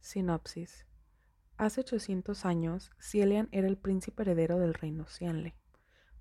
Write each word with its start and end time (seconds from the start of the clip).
Sinopsis. 0.00 0.86
Hace 1.56 1.80
800 1.80 2.44
años, 2.46 2.92
Cielian 3.00 3.48
era 3.52 3.66
el 3.66 3.76
príncipe 3.76 4.22
heredero 4.22 4.58
del 4.58 4.74
reino 4.74 5.06
Cianle, 5.06 5.54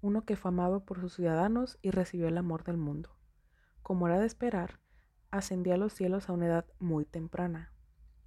uno 0.02 0.26
que 0.26 0.36
fue 0.36 0.50
amado 0.50 0.84
por 0.84 1.00
sus 1.00 1.14
ciudadanos 1.14 1.78
y 1.82 1.92
recibió 1.92 2.28
el 2.28 2.38
amor 2.38 2.64
del 2.64 2.78
mundo. 2.78 3.16
Como 3.84 4.08
era 4.08 4.20
de 4.20 4.26
esperar, 4.26 4.80
ascendió 5.32 5.74
a 5.74 5.78
los 5.78 5.94
cielos 5.94 6.28
a 6.28 6.34
una 6.34 6.48
edad 6.48 6.66
muy 6.80 7.06
temprana. 7.06 7.72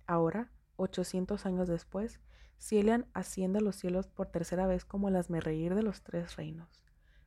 Ahora, 0.07 0.51
800 0.77 1.45
años 1.47 1.69
después, 1.69 2.21
Cielian 2.59 3.07
asciende 3.13 3.59
a 3.59 3.63
los 3.63 3.77
cielos 3.77 4.07
por 4.07 4.29
tercera 4.29 4.67
vez 4.67 4.85
como 4.85 5.09
el 5.09 5.17
asmerreír 5.17 5.75
de 5.75 5.83
los 5.83 6.03
tres 6.03 6.37
reinos. 6.37 6.85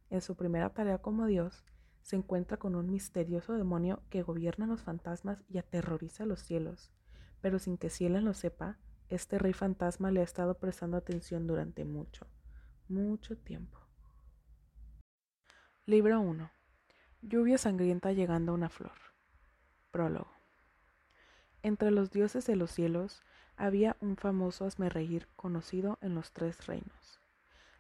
En 0.10 0.22
su 0.22 0.36
primera 0.36 0.70
tarea 0.70 1.00
como 1.00 1.28
Dios, 1.28 1.66
se 2.02 2.16
encuentra 2.16 2.58
con 2.58 2.76
un 2.76 2.90
misterioso 2.90 3.54
demonio 3.54 4.02
que 4.10 4.24
gobierna 4.24 4.66
los 4.66 4.82
fantasmas 4.82 5.44
y 5.48 5.58
aterroriza 5.58 6.26
los 6.26 6.42
cielos, 6.42 6.92
pero 7.44 7.60
sin 7.60 7.78
que 7.78 7.90
Cielian 7.90 8.24
lo 8.24 8.34
sepa, 8.34 8.78
este 9.10 9.38
rey 9.38 9.52
fantasma 9.52 10.12
le 10.12 10.22
ha 10.22 10.24
estado 10.24 10.58
prestando 10.60 10.96
atención 10.96 11.46
durante 11.46 11.84
mucho, 11.84 12.26
mucho 12.88 13.38
tiempo. 13.38 13.78
Libro 15.86 16.22
1. 16.22 16.50
Lluvia 17.22 17.58
sangrienta 17.58 18.14
llegando 18.14 18.54
a 18.54 18.56
una 18.56 18.70
flor. 18.70 18.94
Prólogo. 19.92 20.32
Entre 21.64 21.92
los 21.92 22.12
dioses 22.12 22.46
de 22.46 22.56
los 22.56 22.72
cielos 22.72 23.22
había 23.58 23.98
un 24.00 24.16
famoso 24.16 24.64
asmerreír 24.64 25.28
conocido 25.36 25.98
en 26.00 26.16
los 26.16 26.32
tres 26.32 26.66
reinos. 26.66 27.20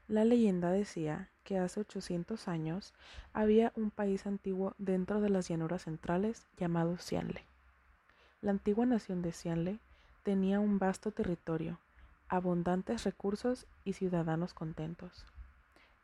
La 0.09 0.25
leyenda 0.25 0.71
decía 0.71 1.31
que 1.45 1.57
hace 1.57 1.79
800 1.79 2.49
años 2.49 2.93
había 3.31 3.71
un 3.77 3.91
país 3.91 4.27
antiguo 4.27 4.75
dentro 4.77 5.21
de 5.21 5.29
las 5.29 5.47
llanuras 5.47 5.83
centrales 5.83 6.47
llamado 6.57 6.97
Cianle. 6.97 7.52
La 8.43 8.51
antigua 8.51 8.85
nación 8.85 9.21
de 9.21 9.31
Cianle 9.31 9.79
tenía 10.23 10.59
un 10.59 10.77
vasto 10.77 11.11
territorio, 11.11 11.79
abundantes 12.27 13.05
recursos 13.05 13.65
y 13.85 13.93
ciudadanos 13.93 14.53
contentos. 14.53 15.25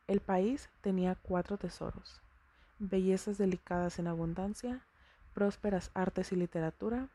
El 0.07 0.21
país 0.21 0.69
tenía 0.79 1.15
cuatro 1.15 1.57
tesoros, 1.57 2.21
bellezas 2.79 3.37
delicadas 3.37 3.99
en 3.99 4.07
abundancia, 4.07 4.79
prósperas 5.33 5.91
artes 5.93 6.31
y 6.31 6.37
literatura, 6.37 7.09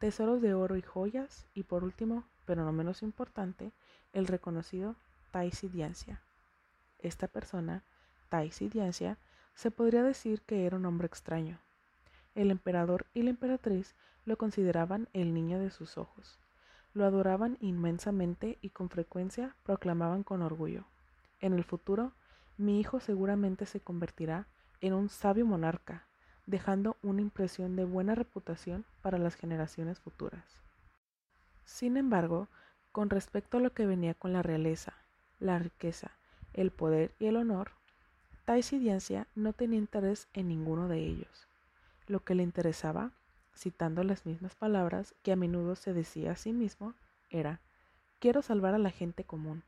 tesoros 0.00 0.42
de 0.42 0.54
oro 0.54 0.76
y 0.76 0.82
joyas, 0.82 1.46
y 1.54 1.62
por 1.62 1.84
último, 1.84 2.24
pero 2.44 2.64
no 2.64 2.72
menos 2.72 3.04
importante, 3.04 3.70
el 4.12 4.26
reconocido 4.26 4.96
Taisidiancia. 5.30 6.20
Esta 6.98 7.28
persona, 7.28 7.84
Taisidiancia, 8.28 9.18
se 9.54 9.70
podría 9.70 10.02
decir 10.02 10.42
que 10.42 10.66
era 10.66 10.76
un 10.76 10.84
hombre 10.84 11.06
extraño. 11.06 11.60
El 12.34 12.50
emperador 12.50 13.06
y 13.14 13.22
la 13.22 13.30
emperatriz 13.30 13.94
lo 14.24 14.36
consideraban 14.36 15.08
el 15.12 15.34
niño 15.34 15.58
de 15.58 15.70
sus 15.70 15.98
ojos. 15.98 16.38
Lo 16.94 17.04
adoraban 17.04 17.58
inmensamente 17.60 18.58
y 18.62 18.70
con 18.70 18.88
frecuencia 18.88 19.56
proclamaban 19.64 20.22
con 20.22 20.42
orgullo. 20.42 20.84
En 21.40 21.52
el 21.52 21.64
futuro, 21.64 22.12
mi 22.56 22.80
hijo 22.80 23.00
seguramente 23.00 23.66
se 23.66 23.80
convertirá 23.80 24.46
en 24.80 24.94
un 24.94 25.08
sabio 25.08 25.44
monarca, 25.44 26.06
dejando 26.46 26.96
una 27.02 27.20
impresión 27.20 27.74
de 27.74 27.84
buena 27.84 28.14
reputación 28.14 28.84
para 29.02 29.18
las 29.18 29.34
generaciones 29.34 29.98
futuras. 29.98 30.44
Sin 31.64 31.96
embargo, 31.96 32.48
con 32.92 33.10
respecto 33.10 33.56
a 33.56 33.60
lo 33.60 33.72
que 33.72 33.86
venía 33.86 34.14
con 34.14 34.32
la 34.32 34.42
realeza, 34.42 34.92
la 35.40 35.58
riqueza, 35.58 36.12
el 36.52 36.70
poder 36.70 37.12
y 37.18 37.26
el 37.26 37.36
honor, 37.36 37.72
Taisidiancia 38.44 39.26
no 39.34 39.54
tenía 39.54 39.78
interés 39.78 40.28
en 40.34 40.48
ninguno 40.48 40.86
de 40.86 40.98
ellos. 40.98 41.48
Lo 42.06 42.20
que 42.20 42.34
le 42.34 42.42
interesaba 42.42 43.10
citando 43.54 44.02
las 44.04 44.26
mismas 44.26 44.54
palabras 44.54 45.14
que 45.22 45.32
a 45.32 45.36
menudo 45.36 45.76
se 45.76 45.92
decía 45.92 46.32
a 46.32 46.36
sí 46.36 46.52
mismo, 46.52 46.94
era, 47.30 47.60
quiero 48.18 48.42
salvar 48.42 48.74
a 48.74 48.78
la 48.78 48.90
gente 48.90 49.24
común. 49.24 49.62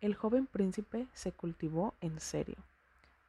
El 0.00 0.14
joven 0.14 0.46
príncipe 0.46 1.06
se 1.12 1.32
cultivó 1.32 1.94
en 2.00 2.20
serio. 2.20 2.56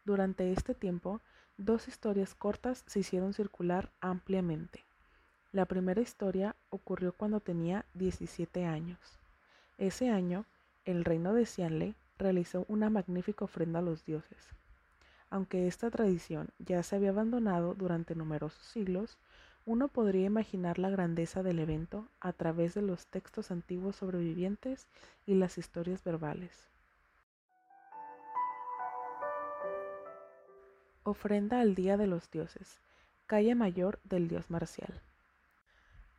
Durante 0.06 0.52
este 0.52 0.73
tiempo, 0.73 1.22
dos 1.58 1.88
historias 1.88 2.33
cortas 2.33 2.83
se 2.88 3.00
hicieron 3.00 3.33
circular 3.33 3.92
ampliamente. 4.00 4.83
La 5.52 5.66
primera 5.66 6.02
historia 6.02 6.55
ocurrió 6.70 7.11
cuando 7.14 7.42
tenía 7.42 7.86
17 7.94 8.66
años. 8.66 9.00
Ese 9.78 10.10
año, 10.10 10.45
el 10.86 11.04
reino 11.04 11.34
de 11.34 11.45
Cianle 11.45 11.95
realizó 12.17 12.66
una 12.67 12.89
magnífica 12.89 13.45
ofrenda 13.45 13.80
a 13.80 13.82
los 13.82 14.05
dioses. 14.05 14.38
Aunque 15.30 15.67
esta 15.67 15.89
tradición 15.89 16.50
ya 16.60 16.84
se 16.84 16.95
había 16.95 17.10
abandonado 17.10 17.73
durante 17.73 18.16
numerosos 18.16 18.64
siglos, 18.66 19.17
uno 19.66 19.89
podría 19.89 20.26
imaginar 20.26 20.80
la 20.80 20.89
grandeza 20.89 21.44
del 21.44 21.60
evento 21.60 22.08
a 22.20 22.33
través 22.33 22.73
de 22.73 22.82
los 22.82 23.05
textos 23.08 23.52
antiguos 23.52 23.95
sobrevivientes 23.95 24.88
y 25.26 25.36
las 25.36 25.58
historias 25.58 26.04
verbales. 26.04 26.67
Ofrenda 31.04 31.61
al 31.61 31.76
Día 31.76 31.98
de 31.98 32.08
los 32.08 32.30
Dioses, 32.32 32.80
calle 33.27 33.54
mayor 33.55 33.99
del 34.04 34.27
dios 34.27 34.49
marcial. 34.49 35.02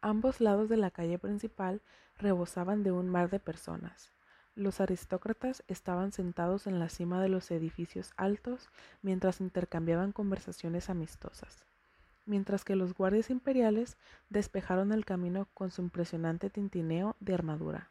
Ambos 0.00 0.40
lados 0.40 0.68
de 0.68 0.76
la 0.76 0.90
calle 0.90 1.18
principal 1.18 1.82
rebosaban 2.16 2.82
de 2.82 2.92
un 2.92 3.08
mar 3.08 3.30
de 3.30 3.38
personas. 3.38 4.12
Los 4.54 4.80
aristócratas 4.80 5.64
estaban 5.66 6.12
sentados 6.12 6.66
en 6.66 6.78
la 6.78 6.88
cima 6.88 7.22
de 7.22 7.28
los 7.28 7.50
edificios 7.50 8.12
altos 8.16 8.68
mientras 9.02 9.40
intercambiaban 9.40 10.12
conversaciones 10.12 10.90
amistosas 10.90 11.64
mientras 12.26 12.64
que 12.64 12.76
los 12.76 12.94
guardias 12.94 13.30
imperiales 13.30 13.96
despejaron 14.30 14.92
el 14.92 15.04
camino 15.04 15.48
con 15.54 15.70
su 15.70 15.82
impresionante 15.82 16.50
tintineo 16.50 17.16
de 17.20 17.34
armadura. 17.34 17.88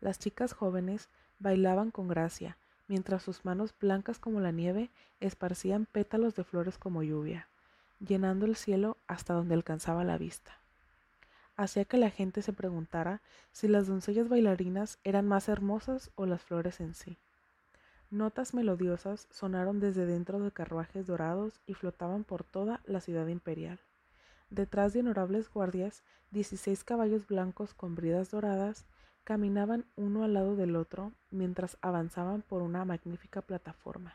Las 0.00 0.18
chicas 0.18 0.52
jóvenes 0.52 1.08
bailaban 1.38 1.90
con 1.90 2.08
gracia, 2.08 2.56
mientras 2.86 3.22
sus 3.22 3.44
manos 3.44 3.74
blancas 3.78 4.18
como 4.18 4.40
la 4.40 4.52
nieve 4.52 4.90
esparcían 5.20 5.86
pétalos 5.86 6.34
de 6.34 6.44
flores 6.44 6.78
como 6.78 7.02
lluvia, 7.02 7.48
llenando 8.00 8.46
el 8.46 8.56
cielo 8.56 8.96
hasta 9.06 9.34
donde 9.34 9.54
alcanzaba 9.54 10.04
la 10.04 10.18
vista. 10.18 10.58
Hacía 11.56 11.84
que 11.84 11.98
la 11.98 12.10
gente 12.10 12.42
se 12.42 12.52
preguntara 12.52 13.20
si 13.50 13.66
las 13.66 13.88
doncellas 13.88 14.28
bailarinas 14.28 14.98
eran 15.02 15.26
más 15.26 15.48
hermosas 15.48 16.12
o 16.14 16.24
las 16.24 16.42
flores 16.42 16.80
en 16.80 16.94
sí. 16.94 17.18
Notas 18.10 18.54
melodiosas 18.54 19.28
sonaron 19.30 19.80
desde 19.80 20.06
dentro 20.06 20.40
de 20.40 20.50
carruajes 20.50 21.06
dorados 21.06 21.60
y 21.66 21.74
flotaban 21.74 22.24
por 22.24 22.42
toda 22.42 22.80
la 22.86 23.02
ciudad 23.02 23.26
imperial. 23.26 23.80
Detrás 24.48 24.94
de 24.94 25.00
honorables 25.00 25.50
guardias, 25.50 26.02
dieciséis 26.30 26.84
caballos 26.84 27.26
blancos 27.26 27.74
con 27.74 27.94
bridas 27.94 28.30
doradas 28.30 28.86
caminaban 29.24 29.84
uno 29.94 30.24
al 30.24 30.32
lado 30.32 30.56
del 30.56 30.74
otro 30.76 31.12
mientras 31.30 31.76
avanzaban 31.82 32.40
por 32.40 32.62
una 32.62 32.86
magnífica 32.86 33.42
plataforma. 33.42 34.14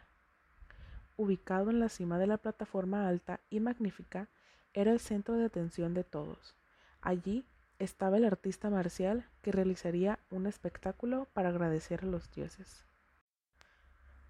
Ubicado 1.16 1.70
en 1.70 1.80
la 1.80 1.90
cima 1.90 2.18
de 2.18 2.25
la 2.25 2.38
plataforma 2.38 3.08
alta 3.08 3.42
y 3.52 3.60
magnífica, 3.60 4.28
era 4.74 4.92
el 4.92 5.00
centro 5.00 5.36
de 5.36 5.46
atención 5.46 5.94
de 5.94 6.04
todos. 6.04 6.56
Allí 7.00 7.46
estaba 7.78 8.18
el 8.18 8.25
artista 8.25 8.72
marcial 8.72 9.30
que 9.44 9.52
realizaría 9.52 10.18
un 10.31 10.48
espectáculo 10.48 11.28
para 11.34 11.50
agradecer 11.50 12.02
a 12.02 12.08
los 12.08 12.31
dioses. 12.31 12.88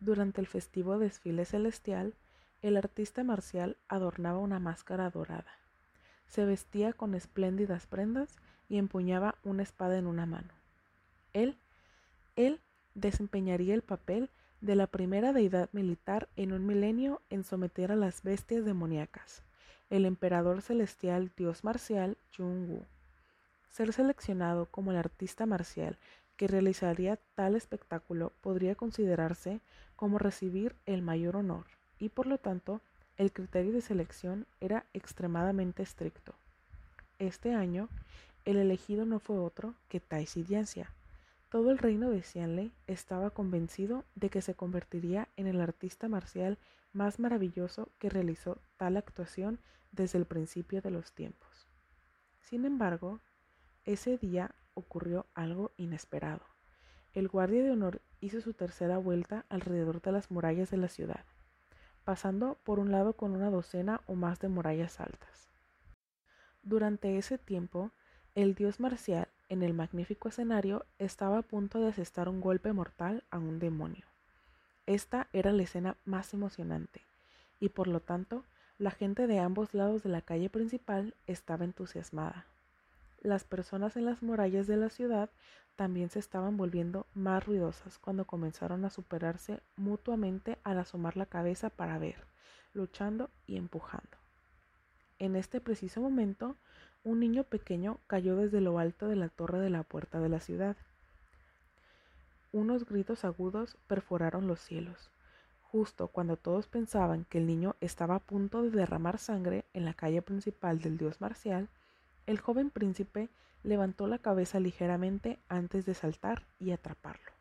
Durante 0.04 0.42
el 0.42 0.48
festivo 0.48 1.00
desfile 1.00 1.46
celestial, 1.46 2.14
el 2.62 2.76
artista 2.76 3.24
marcial 3.24 3.78
adornaba 3.88 4.38
una 4.40 4.60
máscara 4.60 5.10
dorada. 5.10 5.58
Se 6.28 6.44
vestía 6.44 6.92
con 6.92 7.16
espléndidas 7.16 7.88
prendas 7.88 8.36
y 8.68 8.80
empuñaba 8.80 9.36
una 9.46 9.64
espada 9.64 9.98
en 9.98 10.08
una 10.08 10.26
mano. 10.26 10.50
Él, 11.32 11.58
él 12.36 12.60
desempeñaría 12.96 13.74
el 13.74 13.82
papel 13.82 14.30
de 14.60 14.76
la 14.76 14.88
primera 14.88 15.32
deidad 15.32 15.70
militar 15.72 16.28
en 16.36 16.52
un 16.52 16.68
milenio 16.68 17.22
en 17.30 17.46
someter 17.46 17.90
a 17.90 17.96
las 17.96 18.24
bestias 18.24 18.66
demoníacas, 18.66 19.42
el 19.90 20.04
emperador 20.04 20.62
celestial 20.62 21.32
dios 21.38 21.64
marcial 21.64 22.18
Jung-Woo. 22.38 22.86
Ser 23.70 23.94
seleccionado 23.94 24.66
como 24.66 24.92
el 24.92 24.98
artista 24.98 25.46
marcial 25.46 25.98
que 26.38 26.48
realizaría 26.48 27.20
tal 27.36 27.56
espectáculo 27.56 28.32
podría 28.42 28.76
considerarse 28.76 29.62
como 29.96 30.18
recibir 30.18 30.76
el 30.86 31.02
mayor 31.02 31.36
honor 31.36 31.66
y 32.00 32.10
por 32.10 32.28
lo 32.28 32.38
tanto 32.38 32.82
el 33.18 33.32
criterio 33.32 33.72
de 33.72 33.82
selección 33.82 34.48
era 34.60 34.86
extremadamente 34.94 35.84
estricto. 35.84 36.34
Este 37.20 37.54
año 37.54 37.90
el 38.46 38.58
elegido 38.58 39.06
no 39.06 39.20
fue 39.20 39.38
otro 39.38 39.76
que 39.88 40.00
Taisidiancia. 40.00 40.90
Todo 41.50 41.72
el 41.72 41.78
reino 41.78 42.10
de 42.10 42.24
Xianle 42.24 42.72
estaba 42.88 43.30
convencido 43.30 44.04
de 44.16 44.30
que 44.30 44.42
se 44.42 44.56
convertiría 44.56 45.30
en 45.38 45.48
el 45.48 45.62
artista 45.62 46.10
marcial 46.10 46.58
más 46.92 47.20
maravilloso 47.20 47.90
que 48.00 48.10
realizó 48.10 48.58
tal 48.78 48.98
actuación 48.98 49.60
desde 49.92 50.18
el 50.18 50.26
principio 50.26 50.82
de 50.82 50.92
los 50.92 51.12
tiempos. 51.14 51.68
Sin 52.42 52.66
embargo, 52.66 53.20
ese 53.86 54.18
día 54.18 54.54
ocurrió 54.74 55.26
algo 55.34 55.72
inesperado. 55.78 56.46
El 57.14 57.28
guardia 57.28 57.64
de 57.64 57.72
honor 57.72 58.02
hizo 58.22 58.42
su 58.42 58.54
tercera 58.54 58.98
vuelta 58.98 59.46
alrededor 59.50 60.02
de 60.02 60.12
las 60.12 60.32
murallas 60.32 60.72
de 60.72 60.78
la 60.78 60.88
ciudad, 60.88 61.26
pasando 62.04 62.58
por 62.64 62.80
un 62.80 62.92
lado 62.92 63.14
con 63.14 63.32
una 63.32 63.50
docena 63.50 64.02
o 64.08 64.16
más 64.16 64.40
de 64.40 64.50
murallas 64.50 65.00
altas. 65.00 65.50
Durante 66.64 67.18
ese 67.18 67.38
tiempo, 67.38 67.92
el 68.36 68.56
dios 68.56 68.80
marcial 68.80 69.28
en 69.54 69.62
el 69.62 69.74
magnífico 69.74 70.30
escenario, 70.30 70.86
estaba 70.98 71.38
a 71.38 71.42
punto 71.44 71.80
de 71.80 71.90
asestar 71.90 72.28
un 72.28 72.42
golpe 72.42 72.74
mortal 72.74 73.24
a 73.30 73.38
un 73.38 73.60
demonio. 73.60 74.06
Esta 74.88 75.28
era 75.32 75.52
la 75.52 75.64
escena 75.64 75.96
más 76.06 76.34
emocionante, 76.34 77.02
y 77.60 77.70
por 77.70 77.88
lo 77.88 78.00
tanto, 78.00 78.44
la 78.80 78.92
gente 78.92 79.28
de 79.28 79.40
ambos 79.40 79.74
lados 79.74 80.02
de 80.04 80.10
la 80.10 80.22
calle 80.22 80.50
principal 80.50 81.16
estaba 81.28 81.66
entusiasmada. 81.66 82.48
Las 83.24 83.46
personas 83.46 83.96
en 83.96 84.04
las 84.04 84.22
murallas 84.22 84.68
de 84.68 84.76
la 84.76 84.90
ciudad 84.90 85.30
también 85.78 86.10
se 86.10 86.20
estaban 86.20 86.58
volviendo 86.58 87.08
más 87.14 87.46
ruidosas 87.46 87.98
cuando 87.98 88.26
comenzaron 88.26 88.84
a 88.84 88.90
superarse 88.90 89.62
mutuamente 89.78 90.60
al 90.66 90.78
asomar 90.78 91.16
la 91.16 91.26
cabeza 91.26 91.70
para 91.70 91.98
ver, 91.98 92.28
luchando 92.74 93.30
y 93.48 93.56
empujando. 93.56 94.18
En 95.20 95.38
este 95.38 95.62
preciso 95.62 96.02
momento, 96.02 96.58
un 97.06 97.22
niño 97.22 97.46
pequeño 97.46 98.02
cayó 98.08 98.36
desde 98.36 98.60
lo 98.60 98.78
alto 98.78 99.08
de 99.08 99.16
la 99.16 99.30
torre 99.30 99.60
de 99.60 99.70
la 99.70 99.84
puerta 99.84 100.20
de 100.20 100.28
la 100.28 100.42
ciudad. 100.42 100.76
Unos 102.52 102.86
gritos 102.86 103.24
agudos 103.24 103.78
perforaron 103.88 104.48
los 104.48 104.60
cielos. 104.60 105.12
Justo 105.62 106.10
cuando 106.10 106.36
todos 106.36 106.68
pensaban 106.68 107.24
que 107.24 107.38
el 107.38 107.48
niño 107.48 107.78
estaba 107.80 108.16
a 108.16 108.20
punto 108.20 108.64
de 108.64 108.70
derramar 108.70 109.18
sangre 109.18 109.64
en 109.72 109.86
la 109.86 109.94
calle 109.94 110.22
principal 110.22 110.80
del 110.80 110.98
dios 110.98 111.22
marcial, 111.22 111.70
el 112.26 112.40
joven 112.40 112.70
príncipe 112.70 113.30
levantó 113.64 114.08
la 114.08 114.20
cabeza 114.20 114.60
ligeramente 114.60 115.40
antes 115.50 115.86
de 115.86 115.94
saltar 115.94 116.44
y 116.60 116.72
atraparlo. 116.72 117.32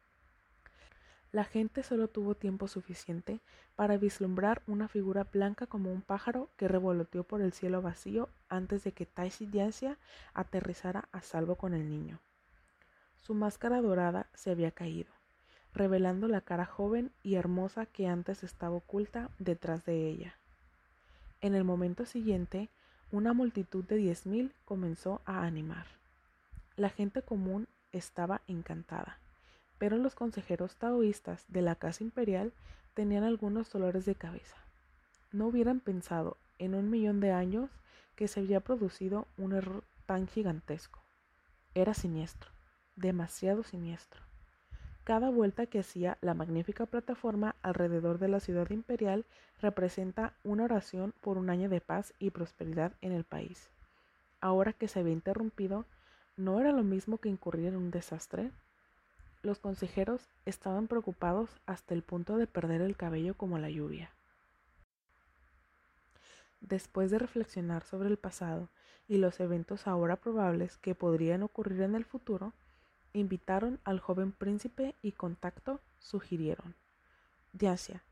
La 1.32 1.44
gente 1.44 1.82
solo 1.82 2.08
tuvo 2.08 2.34
tiempo 2.34 2.68
suficiente 2.68 3.40
para 3.74 3.96
vislumbrar 3.96 4.62
una 4.66 4.86
figura 4.86 5.24
blanca 5.24 5.66
como 5.66 5.90
un 5.90 6.02
pájaro 6.02 6.50
que 6.58 6.68
revoloteó 6.68 7.24
por 7.24 7.40
el 7.40 7.54
cielo 7.54 7.80
vacío 7.80 8.28
antes 8.50 8.84
de 8.84 8.92
que 8.92 9.06
Taisi 9.06 9.46
Diancia 9.46 9.98
aterrizara 10.34 11.08
a 11.10 11.22
salvo 11.22 11.56
con 11.56 11.72
el 11.72 11.88
niño. 11.88 12.20
Su 13.22 13.32
máscara 13.32 13.80
dorada 13.80 14.26
se 14.34 14.50
había 14.50 14.72
caído, 14.72 15.10
revelando 15.72 16.28
la 16.28 16.42
cara 16.42 16.66
joven 16.66 17.12
y 17.22 17.36
hermosa 17.36 17.86
que 17.86 18.08
antes 18.08 18.42
estaba 18.42 18.76
oculta 18.76 19.30
detrás 19.38 19.86
de 19.86 20.08
ella. 20.08 20.34
En 21.40 21.54
el 21.54 21.64
momento 21.64 22.04
siguiente, 22.04 22.68
una 23.12 23.32
multitud 23.32 23.84
de 23.84 23.96
diez 23.96 24.26
mil 24.26 24.52
comenzó 24.64 25.20
a 25.24 25.44
animar. 25.44 25.86
La 26.74 26.90
gente 26.90 27.22
común 27.22 27.68
estaba 27.92 28.40
encantada 28.48 29.18
pero 29.82 29.96
los 29.96 30.14
consejeros 30.14 30.76
taoístas 30.76 31.44
de 31.48 31.60
la 31.60 31.74
Casa 31.74 32.04
Imperial 32.04 32.52
tenían 32.94 33.24
algunos 33.24 33.68
dolores 33.72 34.04
de 34.04 34.14
cabeza. 34.14 34.56
No 35.32 35.48
hubieran 35.48 35.80
pensado 35.80 36.36
en 36.60 36.76
un 36.76 36.88
millón 36.88 37.18
de 37.18 37.32
años 37.32 37.68
que 38.14 38.28
se 38.28 38.38
había 38.38 38.60
producido 38.60 39.26
un 39.36 39.54
error 39.54 39.82
tan 40.06 40.28
gigantesco. 40.28 41.02
Era 41.74 41.94
siniestro, 41.94 42.52
demasiado 42.94 43.64
siniestro. 43.64 44.22
Cada 45.04 45.30
vuelta 45.30 45.66
que 45.66 45.80
hacía 45.80 46.16
la 46.20 46.32
magnífica 46.32 46.86
plataforma 46.86 47.56
alrededor 47.62 48.18
de 48.18 48.28
la 48.28 48.38
ciudad 48.38 48.70
imperial 48.70 49.24
representa 49.60 50.32
una 50.44 50.64
oración 50.64 51.12
por 51.20 51.38
un 51.38 51.50
año 51.50 51.68
de 51.68 51.80
paz 51.80 52.14
y 52.20 52.30
prosperidad 52.30 52.92
en 53.00 53.10
el 53.12 53.24
país. 53.24 53.68
Ahora 54.40 54.72
que 54.72 54.86
se 54.86 55.00
había 55.00 55.12
interrumpido, 55.12 55.86
¿no 56.36 56.60
era 56.60 56.70
lo 56.70 56.84
mismo 56.84 57.18
que 57.18 57.28
incurrir 57.28 57.66
en 57.66 57.76
un 57.76 57.90
desastre? 57.90 58.52
Los 59.42 59.58
consejeros 59.58 60.28
estaban 60.46 60.86
preocupados 60.86 61.50
hasta 61.66 61.94
el 61.94 62.02
punto 62.02 62.36
de 62.36 62.46
perder 62.46 62.80
el 62.80 62.96
cabello 62.96 63.34
como 63.34 63.58
la 63.58 63.70
lluvia. 63.70 64.10
Después 66.60 67.10
de 67.10 67.18
reflexionar 67.18 67.82
sobre 67.82 68.08
el 68.08 68.18
pasado 68.18 68.68
y 69.08 69.18
los 69.18 69.40
eventos 69.40 69.88
ahora 69.88 70.14
probables 70.14 70.78
que 70.78 70.94
podrían 70.94 71.42
ocurrir 71.42 71.82
en 71.82 71.96
el 71.96 72.04
futuro, 72.04 72.52
invitaron 73.12 73.80
al 73.84 74.00
joven 74.00 74.32
príncipe 74.32 74.94
y 75.02 75.12
contacto 75.12 75.80
sugirieron. 75.98 76.74
Diasia, 77.52 78.02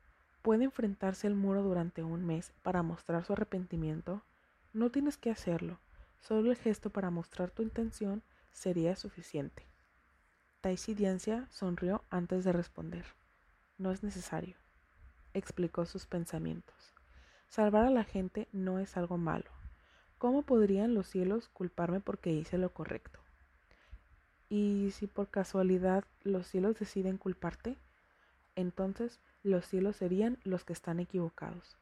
¿puede 0.42 0.64
enfrentarse 0.64 1.26
al 1.26 1.34
muro 1.34 1.62
durante 1.62 2.02
un 2.02 2.26
mes 2.26 2.52
para 2.62 2.82
mostrar 2.82 3.24
su 3.24 3.32
arrepentimiento? 3.32 4.22
No 4.72 4.90
tienes 4.90 5.16
que 5.16 5.30
hacerlo, 5.30 5.78
solo 6.20 6.50
el 6.50 6.56
gesto 6.56 6.90
para 6.90 7.10
mostrar 7.10 7.50
tu 7.50 7.62
intención 7.62 8.22
sería 8.52 8.96
suficiente. 8.96 9.64
Taisidiancia 10.60 11.46
sonrió 11.50 12.04
antes 12.10 12.44
de 12.44 12.52
responder. 12.52 13.06
No 13.78 13.92
es 13.92 14.02
necesario, 14.02 14.56
explicó 15.32 15.86
sus 15.86 16.06
pensamientos. 16.06 16.94
Salvar 17.48 17.86
a 17.86 17.90
la 17.90 18.04
gente 18.04 18.46
no 18.52 18.78
es 18.78 18.96
algo 18.96 19.16
malo. 19.16 19.50
¿Cómo 20.18 20.42
podrían 20.42 20.92
los 20.92 21.06
cielos 21.06 21.48
culparme 21.48 22.00
porque 22.00 22.30
hice 22.30 22.58
lo 22.58 22.74
correcto? 22.74 23.19
¿Y 24.52 24.90
si 24.90 25.06
por 25.06 25.28
casualidad 25.28 26.04
los 26.24 26.48
cielos 26.48 26.76
deciden 26.76 27.18
culparte? 27.18 27.78
Entonces 28.56 29.20
los 29.44 29.64
cielos 29.64 29.94
serían 29.94 30.38
los 30.42 30.64
que 30.64 30.72
están 30.72 30.98
equivocados. 30.98 31.78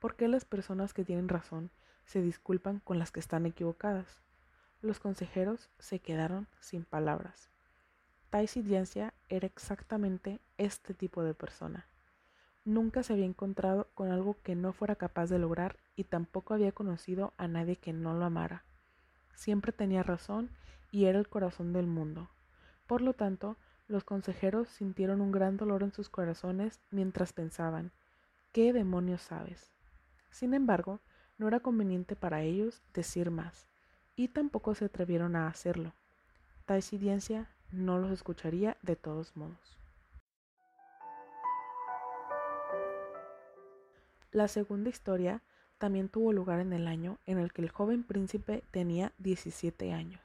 ¿Por 0.00 0.16
qué 0.16 0.26
las 0.26 0.44
personas 0.44 0.92
que 0.92 1.04
tienen 1.04 1.28
razón 1.28 1.70
se 2.04 2.20
disculpan 2.20 2.80
con 2.80 2.98
las 2.98 3.12
que 3.12 3.20
están 3.20 3.46
equivocadas? 3.46 4.20
Los 4.82 4.98
consejeros 4.98 5.70
se 5.78 6.00
quedaron 6.00 6.48
sin 6.58 6.84
palabras. 6.84 7.48
Taisidiancia 8.30 9.14
era 9.28 9.46
exactamente 9.46 10.40
este 10.58 10.94
tipo 10.94 11.22
de 11.22 11.34
persona. 11.34 11.86
Nunca 12.64 13.04
se 13.04 13.12
había 13.12 13.24
encontrado 13.24 13.88
con 13.94 14.10
algo 14.10 14.36
que 14.42 14.56
no 14.56 14.72
fuera 14.72 14.96
capaz 14.96 15.30
de 15.30 15.38
lograr 15.38 15.76
y 15.94 16.02
tampoco 16.02 16.54
había 16.54 16.72
conocido 16.72 17.34
a 17.36 17.46
nadie 17.46 17.76
que 17.76 17.92
no 17.92 18.14
lo 18.14 18.24
amara. 18.24 18.64
Siempre 19.34 19.72
tenía 19.72 20.02
razón 20.02 20.50
y 20.90 21.06
era 21.06 21.18
el 21.18 21.28
corazón 21.28 21.72
del 21.72 21.86
mundo. 21.86 22.28
Por 22.86 23.00
lo 23.00 23.14
tanto, 23.14 23.56
los 23.88 24.04
consejeros 24.04 24.68
sintieron 24.68 25.20
un 25.20 25.32
gran 25.32 25.56
dolor 25.56 25.82
en 25.82 25.92
sus 25.92 26.08
corazones 26.08 26.80
mientras 26.90 27.32
pensaban, 27.32 27.92
¿qué 28.52 28.72
demonios 28.72 29.22
sabes? 29.22 29.72
Sin 30.30 30.54
embargo, 30.54 31.00
no 31.38 31.48
era 31.48 31.60
conveniente 31.60 32.16
para 32.16 32.42
ellos 32.42 32.82
decir 32.94 33.30
más, 33.30 33.66
y 34.14 34.28
tampoco 34.28 34.74
se 34.74 34.84
atrevieron 34.84 35.34
a 35.36 35.48
hacerlo. 35.48 35.92
Taisidiancia 36.66 37.48
no 37.72 37.98
los 37.98 38.12
escucharía 38.12 38.76
de 38.82 38.94
todos 38.94 39.36
modos. 39.36 39.78
La 44.32 44.46
segunda 44.46 44.90
historia 44.90 45.42
también 45.80 46.10
tuvo 46.10 46.34
lugar 46.34 46.60
en 46.60 46.74
el 46.74 46.86
año 46.86 47.18
en 47.24 47.38
el 47.38 47.54
que 47.54 47.62
el 47.62 47.70
joven 47.70 48.04
príncipe 48.04 48.62
tenía 48.70 49.12
17 49.16 49.94
años. 49.94 50.20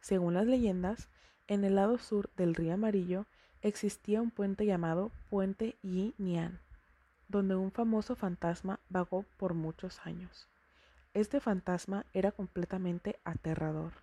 Según 0.00 0.34
las 0.34 0.46
leyendas, 0.46 1.08
en 1.48 1.64
el 1.64 1.74
lado 1.74 1.98
sur 1.98 2.30
del 2.36 2.54
río 2.54 2.74
Amarillo 2.74 3.26
existía 3.60 4.22
un 4.22 4.30
puente 4.30 4.64
llamado 4.64 5.10
Puente 5.30 5.76
Yi 5.82 6.14
Nian, 6.16 6.60
donde 7.26 7.56
un 7.56 7.72
famoso 7.72 8.14
fantasma 8.14 8.78
vagó 8.88 9.24
por 9.36 9.52
muchos 9.52 9.98
años. 10.06 10.48
Este 11.12 11.40
fantasma 11.40 12.06
era 12.12 12.30
completamente 12.30 13.18
aterrador. 13.24 13.94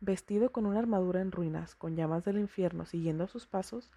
Vestido 0.00 0.52
con 0.52 0.64
una 0.64 0.78
armadura 0.78 1.20
en 1.20 1.32
ruinas, 1.32 1.74
con 1.74 1.96
llamas 1.96 2.24
del 2.24 2.38
infierno 2.38 2.86
siguiendo 2.86 3.28
sus 3.28 3.46
pasos, 3.46 3.90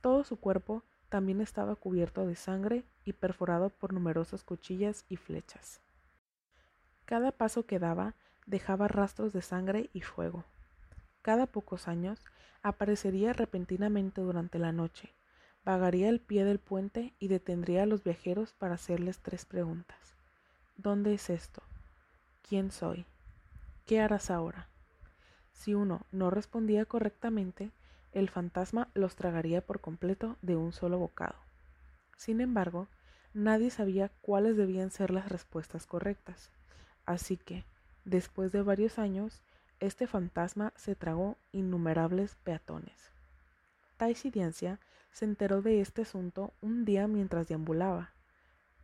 todo 0.00 0.24
su 0.24 0.38
cuerpo 0.38 0.84
también 1.10 1.42
estaba 1.42 1.76
cubierto 1.76 2.26
de 2.26 2.34
sangre 2.34 2.84
y 3.06 3.14
perforado 3.14 3.70
por 3.70 3.94
numerosas 3.94 4.44
cuchillas 4.44 5.06
y 5.08 5.16
flechas. 5.16 5.80
Cada 7.06 7.32
paso 7.32 7.64
que 7.64 7.78
daba 7.78 8.14
dejaba 8.44 8.88
rastros 8.88 9.32
de 9.32 9.40
sangre 9.40 9.88
y 9.94 10.02
fuego. 10.02 10.44
Cada 11.22 11.46
pocos 11.46 11.88
años 11.88 12.20
aparecería 12.62 13.32
repentinamente 13.32 14.20
durante 14.20 14.58
la 14.58 14.72
noche, 14.72 15.14
vagaría 15.64 16.08
al 16.08 16.20
pie 16.20 16.44
del 16.44 16.58
puente 16.58 17.14
y 17.18 17.28
detendría 17.28 17.84
a 17.84 17.86
los 17.86 18.04
viajeros 18.04 18.52
para 18.52 18.74
hacerles 18.74 19.20
tres 19.20 19.44
preguntas. 19.46 20.14
¿Dónde 20.76 21.14
es 21.14 21.30
esto? 21.30 21.62
¿Quién 22.48 22.70
soy? 22.70 23.06
¿Qué 23.86 24.00
harás 24.00 24.30
ahora? 24.30 24.68
Si 25.52 25.74
uno 25.74 26.02
no 26.12 26.30
respondía 26.30 26.84
correctamente, 26.84 27.70
el 28.12 28.28
fantasma 28.30 28.88
los 28.94 29.16
tragaría 29.16 29.60
por 29.60 29.80
completo 29.80 30.36
de 30.42 30.56
un 30.56 30.72
solo 30.72 30.98
bocado. 30.98 31.36
Sin 32.16 32.40
embargo, 32.40 32.88
nadie 33.36 33.70
sabía 33.70 34.10
cuáles 34.22 34.56
debían 34.56 34.90
ser 34.90 35.10
las 35.10 35.28
respuestas 35.28 35.86
correctas. 35.86 36.50
Así 37.04 37.36
que, 37.36 37.64
después 38.06 38.50
de 38.50 38.62
varios 38.62 38.98
años, 38.98 39.42
este 39.78 40.06
fantasma 40.06 40.72
se 40.74 40.94
tragó 40.94 41.36
innumerables 41.52 42.36
peatones. 42.44 43.12
Taisidiancia 43.98 44.80
se 45.12 45.26
enteró 45.26 45.60
de 45.60 45.82
este 45.82 46.02
asunto 46.02 46.54
un 46.62 46.86
día 46.86 47.06
mientras 47.08 47.46
deambulaba. 47.46 48.10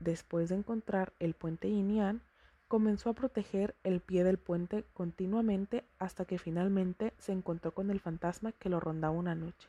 Después 0.01 0.51
de 0.51 0.57
encontrar 0.57 1.15
el 1.19 1.33
puente 1.33 1.69
Inian, 1.69 2.21
comenzó 2.69 3.09
a 3.09 3.15
proteger 3.15 3.75
el 3.85 4.01
pie 4.01 4.23
del 4.23 4.37
puente 4.37 4.85
continuamente 4.93 5.85
hasta 5.99 6.27
que 6.27 6.39
finalmente 6.39 7.15
se 7.19 7.33
encontró 7.33 7.73
con 7.73 7.91
el 7.91 8.01
fantasma 8.01 8.53
que 8.53 8.69
lo 8.69 8.81
rondaba 8.81 9.15
una 9.15 9.35
noche. 9.35 9.69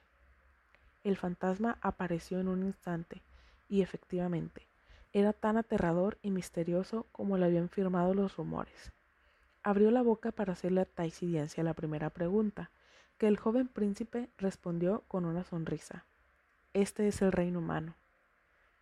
El 1.05 1.15
fantasma 1.15 1.77
apareció 1.81 2.39
en 2.41 2.49
un 2.49 2.63
instante, 2.63 3.21
y 3.69 3.81
efectivamente, 3.81 4.67
era 5.13 5.31
tan 5.31 5.57
aterrador 5.57 6.17
y 6.23 6.31
misterioso 6.31 7.05
como 7.11 7.37
lo 7.37 7.45
habían 7.45 7.69
firmado 7.69 8.13
los 8.13 8.35
rumores. 8.35 8.91
abrió 9.61 9.91
la 9.91 10.01
boca 10.01 10.33
para 10.33 10.53
hacerle 10.53 10.81
a 10.81 10.85
Taisidencia 10.85 11.63
la 11.63 11.73
primera 11.73 12.09
pregunta, 12.09 12.69
que 13.17 13.27
el 13.27 13.37
joven 13.37 13.69
príncipe 13.69 14.27
respondió 14.37 15.03
con 15.07 15.23
una 15.23 15.45
sonrisa. 15.45 16.03
Este 16.73 17.07
es 17.07 17.21
el 17.21 17.31
reino 17.31 17.59
humano. 17.59 17.95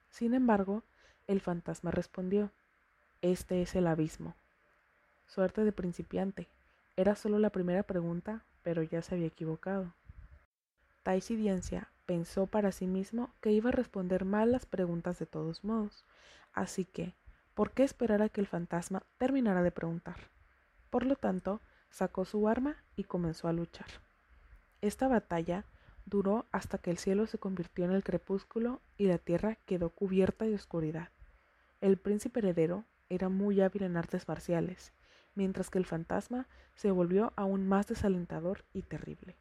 Sin 0.09 0.33
embargo, 0.33 0.81
el 1.27 1.39
fantasma 1.39 1.91
respondió, 1.91 2.49
Este 3.21 3.61
es 3.61 3.75
el 3.75 3.85
abismo. 3.85 4.33
Suerte 5.27 5.63
de 5.63 5.71
principiante. 5.71 6.47
Era 6.97 7.15
solo 7.15 7.37
la 7.37 7.51
primera 7.51 7.83
pregunta, 7.83 8.43
pero 8.63 8.81
ya 8.81 9.03
se 9.03 9.13
había 9.13 9.27
equivocado. 9.27 9.93
Taisidencia 11.03 11.90
pensó 12.11 12.45
para 12.45 12.73
sí 12.73 12.87
mismo 12.87 13.33
que 13.39 13.53
iba 13.53 13.69
a 13.69 13.71
responder 13.71 14.25
mal 14.25 14.51
las 14.51 14.65
preguntas 14.65 15.17
de 15.17 15.25
todos 15.25 15.63
modos, 15.63 16.03
así 16.51 16.83
que, 16.83 17.15
¿por 17.53 17.71
qué 17.71 17.83
esperar 17.83 18.21
a 18.21 18.27
que 18.27 18.41
el 18.41 18.47
fantasma 18.47 19.03
terminara 19.17 19.63
de 19.63 19.71
preguntar? 19.71 20.17
Por 20.89 21.05
lo 21.05 21.15
tanto, 21.15 21.61
sacó 21.89 22.25
su 22.25 22.49
arma 22.49 22.75
y 22.97 23.05
comenzó 23.05 23.47
a 23.47 23.53
luchar. 23.53 23.87
Esta 24.81 25.07
batalla 25.07 25.63
duró 26.05 26.47
hasta 26.51 26.79
que 26.79 26.91
el 26.91 26.97
cielo 26.97 27.27
se 27.27 27.37
convirtió 27.37 27.85
en 27.85 27.93
el 27.93 28.03
crepúsculo 28.03 28.81
y 28.97 29.05
la 29.05 29.17
tierra 29.17 29.55
quedó 29.65 29.91
cubierta 29.91 30.43
de 30.43 30.55
oscuridad. 30.55 31.11
El 31.79 31.95
príncipe 31.95 32.41
heredero 32.41 32.83
era 33.07 33.29
muy 33.29 33.61
hábil 33.61 33.83
en 33.83 33.95
artes 33.95 34.27
marciales, 34.27 34.91
mientras 35.33 35.69
que 35.69 35.77
el 35.77 35.85
fantasma 35.85 36.49
se 36.75 36.91
volvió 36.91 37.31
aún 37.37 37.69
más 37.69 37.87
desalentador 37.87 38.65
y 38.73 38.81
terrible. 38.81 39.37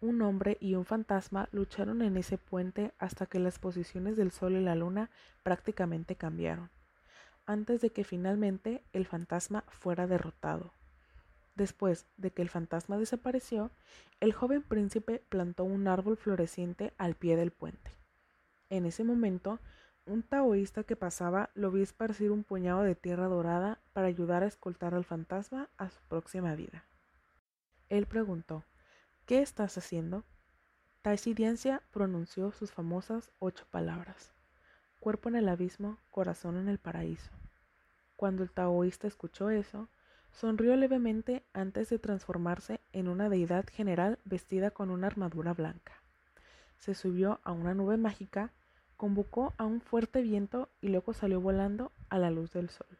Un 0.00 0.22
hombre 0.22 0.58
y 0.60 0.76
un 0.76 0.84
fantasma 0.84 1.48
lucharon 1.50 2.02
en 2.02 2.16
ese 2.16 2.38
puente 2.38 2.92
hasta 2.98 3.26
que 3.26 3.40
las 3.40 3.58
posiciones 3.58 4.16
del 4.16 4.30
sol 4.30 4.52
y 4.52 4.60
la 4.60 4.76
luna 4.76 5.10
prácticamente 5.42 6.14
cambiaron, 6.14 6.70
antes 7.46 7.80
de 7.80 7.90
que 7.90 8.04
finalmente 8.04 8.84
el 8.92 9.06
fantasma 9.06 9.64
fuera 9.68 10.06
derrotado. 10.06 10.72
Después 11.56 12.06
de 12.16 12.30
que 12.30 12.42
el 12.42 12.48
fantasma 12.48 12.96
desapareció, 12.96 13.72
el 14.20 14.32
joven 14.32 14.62
príncipe 14.62 15.24
plantó 15.28 15.64
un 15.64 15.88
árbol 15.88 16.16
floreciente 16.16 16.92
al 16.96 17.16
pie 17.16 17.36
del 17.36 17.50
puente. 17.50 17.90
En 18.70 18.86
ese 18.86 19.02
momento, 19.02 19.58
un 20.06 20.22
taoísta 20.22 20.84
que 20.84 20.94
pasaba 20.94 21.50
lo 21.54 21.72
vio 21.72 21.82
esparcir 21.82 22.30
un 22.30 22.44
puñado 22.44 22.82
de 22.82 22.94
tierra 22.94 23.26
dorada 23.26 23.80
para 23.92 24.06
ayudar 24.06 24.44
a 24.44 24.46
escoltar 24.46 24.94
al 24.94 25.04
fantasma 25.04 25.68
a 25.76 25.90
su 25.90 26.00
próxima 26.02 26.54
vida. 26.54 26.84
Él 27.88 28.06
preguntó, 28.06 28.62
¿Qué 29.28 29.42
estás 29.42 29.76
haciendo? 29.76 30.24
Taisidencia 31.02 31.82
pronunció 31.90 32.50
sus 32.50 32.72
famosas 32.72 33.30
ocho 33.40 33.66
palabras. 33.70 34.32
Cuerpo 35.00 35.28
en 35.28 35.36
el 35.36 35.50
abismo, 35.50 35.98
corazón 36.10 36.56
en 36.56 36.66
el 36.66 36.78
paraíso. 36.78 37.30
Cuando 38.16 38.42
el 38.42 38.50
taoísta 38.50 39.06
escuchó 39.06 39.50
eso, 39.50 39.90
sonrió 40.32 40.74
levemente 40.76 41.44
antes 41.52 41.90
de 41.90 41.98
transformarse 41.98 42.80
en 42.94 43.06
una 43.06 43.28
deidad 43.28 43.66
general 43.70 44.18
vestida 44.24 44.70
con 44.70 44.88
una 44.88 45.08
armadura 45.08 45.52
blanca. 45.52 45.92
Se 46.78 46.94
subió 46.94 47.40
a 47.44 47.52
una 47.52 47.74
nube 47.74 47.98
mágica, 47.98 48.54
convocó 48.96 49.52
a 49.58 49.66
un 49.66 49.82
fuerte 49.82 50.22
viento 50.22 50.70
y 50.80 50.88
luego 50.88 51.12
salió 51.12 51.38
volando 51.38 51.92
a 52.08 52.16
la 52.16 52.30
luz 52.30 52.54
del 52.54 52.70
sol. 52.70 52.98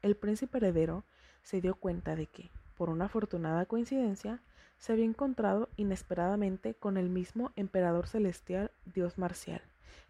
El 0.00 0.16
príncipe 0.16 0.56
heredero 0.56 1.04
se 1.42 1.60
dio 1.60 1.74
cuenta 1.74 2.16
de 2.16 2.26
que, 2.26 2.50
por 2.74 2.88
una 2.88 3.04
afortunada 3.04 3.66
coincidencia, 3.66 4.40
se 4.82 4.92
había 4.92 5.04
encontrado 5.04 5.68
inesperadamente 5.76 6.74
con 6.74 6.96
el 6.96 7.08
mismo 7.08 7.52
emperador 7.54 8.08
celestial 8.08 8.72
dios 8.84 9.16
marcial, 9.16 9.62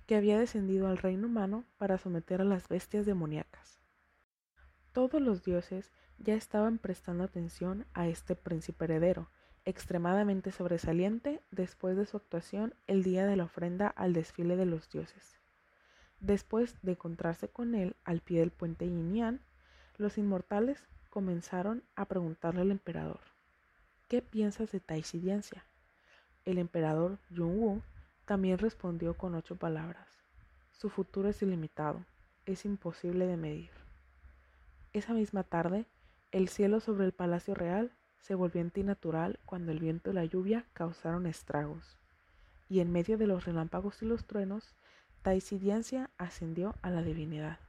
que 0.07 0.17
había 0.17 0.39
descendido 0.39 0.87
al 0.87 0.97
reino 0.97 1.27
humano 1.27 1.67
para 1.77 1.99
someter 1.99 2.41
a 2.41 2.45
las 2.45 2.69
bestias 2.69 3.05
demoníacas. 3.05 3.81
Todos 4.93 5.21
los 5.21 5.45
dioses 5.45 5.93
ya 6.17 6.37
estaban 6.37 6.79
prestando 6.79 7.23
atención 7.23 7.85
a 7.93 8.09
este 8.09 8.35
príncipe 8.35 8.87
heredero, 8.87 9.29
extremadamente 9.67 10.53
sobresaliente 10.53 11.43
después 11.51 11.95
de 11.99 12.07
su 12.07 12.17
actuación 12.17 12.75
el 12.87 13.03
día 13.03 13.27
de 13.27 13.37
la 13.37 13.45
ofrenda 13.45 13.89
al 13.89 14.15
desfile 14.15 14.57
de 14.57 14.65
los 14.65 14.89
dioses. 14.89 15.39
Después 16.19 16.77
de 16.81 16.93
encontrarse 16.93 17.47
con 17.47 17.75
él 17.75 17.95
al 18.05 18.23
pie 18.23 18.41
del 18.41 18.53
puente 18.53 18.87
Yin 18.87 19.43
los 19.99 20.17
inmortales 20.17 20.83
comenzaron 21.11 21.85
a 21.95 22.07
preguntarle 22.07 22.63
al 22.63 22.71
emperador 22.71 23.32
¿Qué 24.13 24.21
piensas 24.21 24.71
de 24.71 24.79
Taisidencia? 24.79 25.65
El 26.45 26.59
emperador 26.59 27.19
Yunwu 27.31 27.81
también 28.27 28.59
respondió 28.59 29.17
con 29.17 29.35
ocho 29.35 29.57
palabras. 29.57 30.07
Su 30.71 30.91
futuro 30.91 31.31
es 31.31 31.41
ilimitado, 31.41 32.05
es 32.45 32.67
imposible 32.67 33.27
de 33.27 33.39
medir. 33.39 33.71
Esa 34.93 35.15
misma 35.15 35.45
tarde, 35.45 35.87
el 36.31 36.51
cielo 36.51 36.81
sobre 36.81 37.07
el 37.07 37.13
palacio 37.13 37.55
real 37.55 37.91
se 38.19 38.35
volvió 38.35 38.61
antinatural 38.61 39.41
cuando 39.47 39.73
el 39.73 39.79
viento 39.79 40.11
y 40.11 40.13
la 40.13 40.27
lluvia 40.27 40.67
causaron 40.75 41.25
estragos. 41.25 41.97
Y 42.69 42.81
en 42.81 42.93
medio 42.93 43.17
de 43.17 43.27
los 43.27 43.47
relámpagos 43.47 44.03
y 44.03 44.05
los 44.05 44.27
truenos, 44.27 44.75
Taisidencia 45.23 46.11
ascendió 46.19 46.75
a 46.83 46.91
la 46.91 47.01
divinidad. 47.01 47.61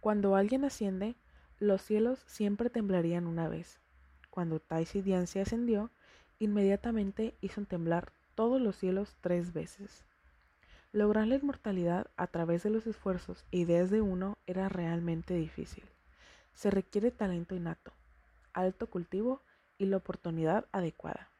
Cuando 0.00 0.36
alguien 0.36 0.66
asciende, 0.66 1.16
los 1.58 1.80
cielos 1.80 2.22
siempre 2.26 2.68
temblarían 2.68 3.26
una 3.26 3.48
vez, 3.48 3.80
cuando 4.38 4.60
Taisidian 4.60 5.26
se 5.26 5.40
ascendió, 5.40 5.90
inmediatamente 6.38 7.34
hizo 7.40 7.64
temblar 7.64 8.12
todos 8.36 8.60
los 8.60 8.76
cielos 8.76 9.16
tres 9.20 9.52
veces. 9.52 10.04
Lograr 10.92 11.26
la 11.26 11.34
inmortalidad 11.34 12.06
a 12.16 12.28
través 12.28 12.62
de 12.62 12.70
los 12.70 12.86
esfuerzos 12.86 13.44
e 13.50 13.58
ideas 13.58 13.90
de 13.90 14.00
uno 14.00 14.38
era 14.46 14.68
realmente 14.68 15.34
difícil. 15.34 15.82
Se 16.54 16.70
requiere 16.70 17.10
talento 17.10 17.56
innato, 17.56 17.90
alto 18.52 18.88
cultivo 18.88 19.42
y 19.76 19.86
la 19.86 19.96
oportunidad 19.96 20.66
adecuada. 20.70 21.30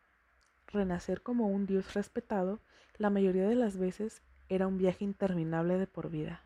Renacer 0.67 1.23
como 1.23 1.47
un 1.47 1.67
dios 1.67 1.95
respetado 1.95 2.59
la 2.97 3.11
mayoría 3.11 3.47
de 3.47 3.55
las 3.55 3.77
veces 3.77 4.23
era 4.49 4.67
un 4.67 4.77
viaje 4.77 5.05
interminable 5.05 5.79
de 5.79 5.87
por 5.87 6.11
vida. 6.11 6.43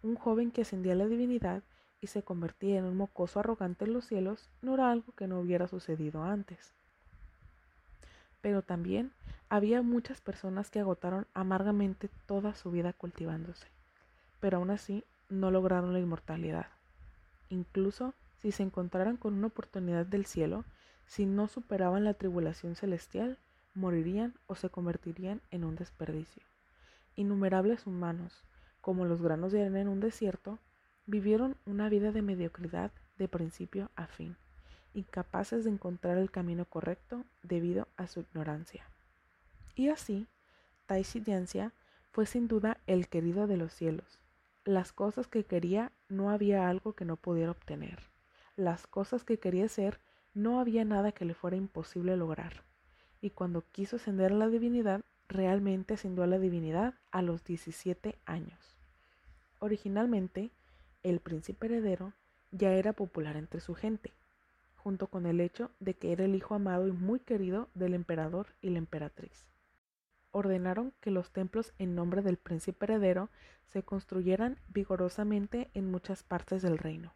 Un 0.00 0.14
joven 0.14 0.52
que 0.52 0.62
ascendía 0.62 0.92
a 0.92 0.94
la 0.94 1.06
divinidad 1.06 1.64
y 2.02 2.08
se 2.08 2.22
convertía 2.22 2.78
en 2.78 2.84
un 2.84 2.96
mocoso 2.96 3.40
arrogante 3.40 3.86
en 3.86 3.94
los 3.94 4.04
cielos 4.04 4.50
no 4.60 4.74
era 4.74 4.90
algo 4.90 5.14
que 5.14 5.28
no 5.28 5.40
hubiera 5.40 5.68
sucedido 5.68 6.24
antes. 6.24 6.74
Pero 8.42 8.60
también 8.60 9.12
había 9.48 9.82
muchas 9.82 10.20
personas 10.20 10.68
que 10.68 10.80
agotaron 10.80 11.26
amargamente 11.32 12.10
toda 12.26 12.54
su 12.54 12.72
vida 12.72 12.92
cultivándose, 12.92 13.68
pero 14.40 14.58
aún 14.58 14.70
así 14.70 15.04
no 15.30 15.52
lograron 15.52 15.92
la 15.92 16.00
inmortalidad. 16.00 16.66
Incluso 17.48 18.14
si 18.40 18.50
se 18.50 18.64
encontraran 18.64 19.16
con 19.16 19.34
una 19.34 19.46
oportunidad 19.46 20.04
del 20.04 20.26
cielo, 20.26 20.64
si 21.06 21.24
no 21.24 21.46
superaban 21.46 22.02
la 22.02 22.14
tribulación 22.14 22.74
celestial, 22.74 23.38
morirían 23.74 24.34
o 24.48 24.56
se 24.56 24.70
convertirían 24.70 25.40
en 25.52 25.62
un 25.62 25.76
desperdicio. 25.76 26.42
Innumerables 27.14 27.86
humanos, 27.86 28.42
como 28.80 29.04
los 29.04 29.22
granos 29.22 29.52
de 29.52 29.60
arena 29.60 29.80
en 29.80 29.88
un 29.88 30.00
desierto, 30.00 30.58
Vivieron 31.06 31.56
una 31.66 31.88
vida 31.88 32.12
de 32.12 32.22
mediocridad 32.22 32.92
de 33.18 33.28
principio 33.28 33.90
a 33.96 34.06
fin, 34.06 34.36
incapaces 34.94 35.64
de 35.64 35.70
encontrar 35.70 36.18
el 36.18 36.30
camino 36.30 36.64
correcto 36.64 37.24
debido 37.42 37.88
a 37.96 38.06
su 38.06 38.20
ignorancia. 38.20 38.84
Y 39.74 39.88
así, 39.88 40.28
Taisidencia 40.86 41.72
fue 42.10 42.26
sin 42.26 42.46
duda 42.46 42.78
el 42.86 43.08
querido 43.08 43.46
de 43.46 43.56
los 43.56 43.72
cielos. 43.72 44.18
Las 44.64 44.92
cosas 44.92 45.26
que 45.26 45.44
quería 45.44 45.92
no 46.08 46.30
había 46.30 46.68
algo 46.68 46.92
que 46.92 47.04
no 47.04 47.16
pudiera 47.16 47.50
obtener. 47.50 47.98
Las 48.56 48.86
cosas 48.86 49.24
que 49.24 49.38
quería 49.38 49.68
ser 49.68 49.98
no 50.34 50.60
había 50.60 50.84
nada 50.84 51.12
que 51.12 51.24
le 51.24 51.34
fuera 51.34 51.56
imposible 51.56 52.16
lograr. 52.16 52.62
Y 53.20 53.30
cuando 53.30 53.64
quiso 53.72 53.96
ascender 53.96 54.32
a 54.32 54.36
la 54.36 54.48
divinidad, 54.48 55.00
realmente 55.28 55.94
ascendió 55.94 56.22
a 56.22 56.26
la 56.26 56.38
divinidad 56.38 56.94
a 57.10 57.22
los 57.22 57.44
17 57.44 58.18
años. 58.26 58.76
Originalmente, 59.58 60.50
el 61.02 61.20
príncipe 61.20 61.66
heredero 61.66 62.12
ya 62.50 62.72
era 62.72 62.92
popular 62.92 63.36
entre 63.36 63.60
su 63.60 63.74
gente, 63.74 64.12
junto 64.76 65.06
con 65.08 65.26
el 65.26 65.40
hecho 65.40 65.70
de 65.80 65.94
que 65.94 66.12
era 66.12 66.24
el 66.24 66.34
hijo 66.34 66.54
amado 66.54 66.86
y 66.86 66.92
muy 66.92 67.20
querido 67.20 67.68
del 67.74 67.94
emperador 67.94 68.48
y 68.60 68.70
la 68.70 68.78
emperatriz. 68.78 69.46
Ordenaron 70.30 70.92
que 71.00 71.10
los 71.10 71.30
templos 71.30 71.72
en 71.78 71.94
nombre 71.94 72.22
del 72.22 72.36
príncipe 72.36 72.86
heredero 72.86 73.30
se 73.66 73.82
construyeran 73.82 74.58
vigorosamente 74.68 75.70
en 75.74 75.90
muchas 75.90 76.22
partes 76.22 76.62
del 76.62 76.78
reino. 76.78 77.12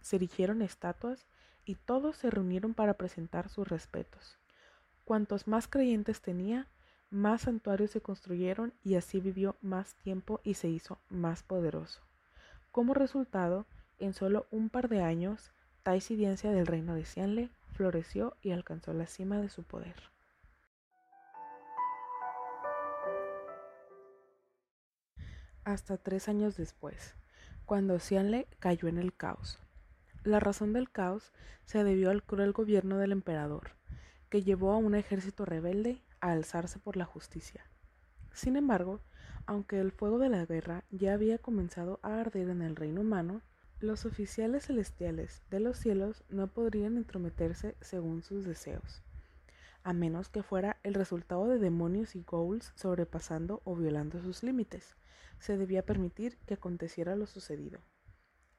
Se 0.00 0.16
erigieron 0.16 0.62
estatuas 0.62 1.26
y 1.64 1.74
todos 1.74 2.16
se 2.16 2.30
reunieron 2.30 2.74
para 2.74 2.94
presentar 2.94 3.48
sus 3.48 3.68
respetos. 3.68 4.38
Cuantos 5.04 5.46
más 5.46 5.68
creyentes 5.68 6.20
tenía, 6.20 6.68
más 7.10 7.42
santuarios 7.42 7.90
se 7.90 8.00
construyeron 8.00 8.74
y 8.82 8.96
así 8.96 9.20
vivió 9.20 9.56
más 9.60 9.94
tiempo 9.96 10.40
y 10.44 10.54
se 10.54 10.68
hizo 10.68 10.98
más 11.08 11.42
poderoso. 11.42 12.07
Como 12.78 12.94
resultado, 12.94 13.66
en 13.98 14.14
solo 14.14 14.46
un 14.52 14.70
par 14.70 14.88
de 14.88 15.02
años, 15.02 15.50
Taisidencia 15.82 16.52
del 16.52 16.64
reino 16.64 16.94
de 16.94 17.04
Xianle 17.04 17.50
floreció 17.72 18.36
y 18.40 18.52
alcanzó 18.52 18.92
la 18.92 19.08
cima 19.08 19.38
de 19.38 19.48
su 19.48 19.64
poder. 19.64 19.96
Hasta 25.64 25.96
tres 25.96 26.28
años 26.28 26.56
después, 26.56 27.16
cuando 27.64 27.98
Xianle 27.98 28.46
cayó 28.60 28.86
en 28.86 28.98
el 28.98 29.12
caos. 29.12 29.58
La 30.22 30.38
razón 30.38 30.72
del 30.72 30.88
caos 30.88 31.32
se 31.64 31.82
debió 31.82 32.10
al 32.10 32.22
cruel 32.22 32.52
gobierno 32.52 32.98
del 32.98 33.10
emperador, 33.10 33.72
que 34.30 34.44
llevó 34.44 34.70
a 34.70 34.76
un 34.76 34.94
ejército 34.94 35.44
rebelde 35.44 36.00
a 36.20 36.30
alzarse 36.30 36.78
por 36.78 36.96
la 36.96 37.06
justicia. 37.06 37.68
Sin 38.32 38.54
embargo, 38.54 39.00
aunque 39.48 39.80
el 39.80 39.92
fuego 39.92 40.18
de 40.18 40.28
la 40.28 40.44
guerra 40.44 40.84
ya 40.90 41.14
había 41.14 41.38
comenzado 41.38 42.00
a 42.02 42.20
arder 42.20 42.50
en 42.50 42.60
el 42.60 42.76
reino 42.76 43.00
humano, 43.00 43.40
los 43.80 44.04
oficiales 44.04 44.66
celestiales 44.66 45.42
de 45.48 45.58
los 45.58 45.78
cielos 45.78 46.22
no 46.28 46.48
podrían 46.48 46.98
intrometerse 46.98 47.74
según 47.80 48.22
sus 48.22 48.44
deseos, 48.44 49.02
a 49.84 49.94
menos 49.94 50.28
que 50.28 50.42
fuera 50.42 50.76
el 50.82 50.92
resultado 50.92 51.48
de 51.48 51.58
demonios 51.58 52.14
y 52.14 52.24
ghouls 52.24 52.72
sobrepasando 52.74 53.62
o 53.64 53.74
violando 53.74 54.20
sus 54.20 54.42
límites. 54.42 54.96
Se 55.38 55.56
debía 55.56 55.86
permitir 55.86 56.36
que 56.44 56.54
aconteciera 56.54 57.16
lo 57.16 57.24
sucedido. 57.26 57.80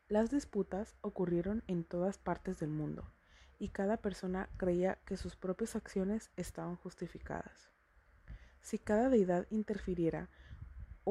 Las 0.07 0.31
disputas 0.31 0.95
ocurrieron 1.01 1.63
en 1.67 1.83
todas 1.83 2.17
partes 2.17 2.59
del 2.59 2.71
mundo, 2.71 3.13
y 3.59 3.69
cada 3.69 3.97
persona 3.97 4.49
creía 4.57 4.97
que 5.05 5.17
sus 5.17 5.35
propias 5.35 5.75
acciones 5.75 6.31
estaban 6.35 6.77
justificadas. 6.77 7.69
Si 8.61 8.79
cada 8.79 9.09
deidad 9.09 9.45
interfiriera, 9.51 10.29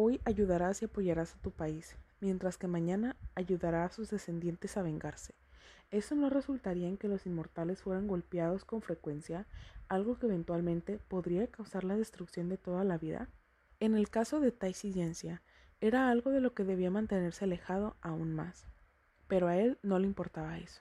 hoy 0.00 0.20
ayudarás 0.24 0.80
y 0.80 0.84
apoyarás 0.84 1.34
a 1.34 1.38
tu 1.38 1.50
país, 1.50 1.96
mientras 2.20 2.56
que 2.56 2.68
mañana 2.68 3.16
ayudará 3.34 3.84
a 3.84 3.90
sus 3.90 4.10
descendientes 4.10 4.76
a 4.76 4.82
vengarse. 4.82 5.34
¿Eso 5.90 6.14
no 6.14 6.30
resultaría 6.30 6.86
en 6.86 6.96
que 6.96 7.08
los 7.08 7.26
inmortales 7.26 7.82
fueran 7.82 8.06
golpeados 8.06 8.64
con 8.64 8.80
frecuencia, 8.80 9.44
algo 9.88 10.16
que 10.16 10.26
eventualmente 10.26 11.00
podría 11.08 11.48
causar 11.48 11.82
la 11.82 11.96
destrucción 11.96 12.48
de 12.48 12.58
toda 12.58 12.84
la 12.84 12.96
vida? 12.96 13.28
En 13.80 13.96
el 13.96 14.08
caso 14.08 14.38
de 14.38 14.52
Taisiencia, 14.52 15.42
era 15.80 16.10
algo 16.10 16.30
de 16.30 16.40
lo 16.40 16.54
que 16.54 16.62
debía 16.62 16.92
mantenerse 16.92 17.46
alejado 17.46 17.96
aún 18.00 18.34
más. 18.34 18.66
Pero 19.26 19.48
a 19.48 19.56
él 19.56 19.78
no 19.82 19.98
le 19.98 20.06
importaba 20.06 20.58
eso. 20.58 20.80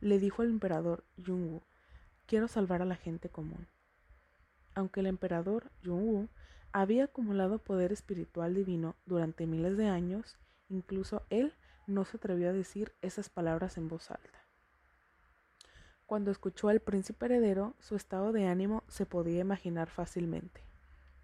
Le 0.00 0.18
dijo 0.18 0.42
al 0.42 0.50
emperador 0.50 1.04
Yunwu, 1.16 1.60
quiero 2.26 2.48
salvar 2.48 2.82
a 2.82 2.86
la 2.86 2.96
gente 2.96 3.28
común. 3.28 3.68
Aunque 4.74 5.00
el 5.00 5.06
emperador 5.06 5.70
Yunwu 5.82 6.28
había 6.72 7.04
acumulado 7.04 7.58
poder 7.58 7.92
espiritual 7.92 8.54
divino 8.54 8.96
durante 9.06 9.46
miles 9.46 9.76
de 9.76 9.88
años, 9.88 10.38
Incluso 10.70 11.26
él 11.30 11.52
no 11.86 12.04
se 12.04 12.16
atrevió 12.16 12.48
a 12.48 12.52
decir 12.52 12.94
esas 13.02 13.28
palabras 13.28 13.76
en 13.76 13.88
voz 13.88 14.10
alta. 14.10 14.38
Cuando 16.06 16.30
escuchó 16.30 16.68
al 16.68 16.80
príncipe 16.80 17.26
heredero, 17.26 17.74
su 17.80 17.96
estado 17.96 18.32
de 18.32 18.46
ánimo 18.46 18.84
se 18.88 19.04
podía 19.04 19.40
imaginar 19.40 19.90
fácilmente. 19.90 20.62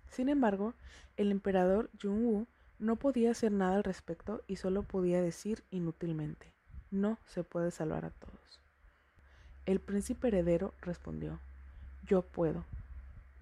Sin 0.08 0.28
embargo, 0.28 0.74
el 1.16 1.30
emperador 1.30 1.90
Jung-woo 2.00 2.46
no 2.78 2.96
podía 2.96 3.30
hacer 3.30 3.52
nada 3.52 3.76
al 3.76 3.84
respecto 3.84 4.42
y 4.46 4.56
solo 4.56 4.82
podía 4.82 5.22
decir 5.22 5.64
inútilmente, 5.70 6.52
no 6.90 7.18
se 7.24 7.42
puede 7.42 7.70
salvar 7.70 8.04
a 8.04 8.10
todos. 8.10 8.60
El 9.64 9.80
príncipe 9.80 10.28
heredero 10.28 10.74
respondió, 10.80 11.40
yo 12.04 12.22
puedo. 12.22 12.64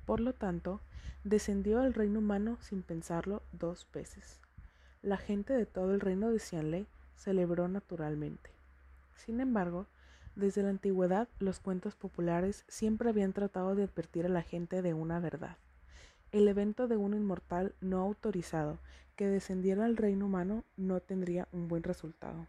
Por 0.06 0.20
lo 0.20 0.32
tanto, 0.32 0.80
descendió 1.24 1.80
al 1.80 1.94
reino 1.94 2.18
humano 2.18 2.58
sin 2.60 2.82
pensarlo 2.82 3.42
dos 3.52 3.86
veces. 3.92 4.40
La 5.02 5.16
gente 5.16 5.52
de 5.52 5.66
todo 5.66 5.94
el 5.94 6.00
reino 6.00 6.30
de 6.30 6.38
celebró 7.16 7.68
naturalmente. 7.68 8.50
Sin 9.16 9.40
embargo, 9.40 9.86
desde 10.36 10.62
la 10.62 10.70
antigüedad 10.70 11.28
los 11.38 11.60
cuentos 11.60 11.94
populares 11.94 12.64
siempre 12.68 13.08
habían 13.08 13.32
tratado 13.32 13.74
de 13.74 13.84
advertir 13.84 14.26
a 14.26 14.30
la 14.30 14.42
gente 14.42 14.82
de 14.82 14.92
una 14.92 15.20
verdad. 15.20 15.56
El 16.32 16.48
evento 16.48 16.88
de 16.88 16.96
un 16.96 17.14
inmortal 17.14 17.74
no 17.80 18.00
autorizado 18.00 18.78
que 19.14 19.28
descendiera 19.28 19.84
al 19.84 19.96
reino 19.96 20.26
humano 20.26 20.64
no 20.76 21.00
tendría 21.00 21.46
un 21.52 21.68
buen 21.68 21.84
resultado. 21.84 22.48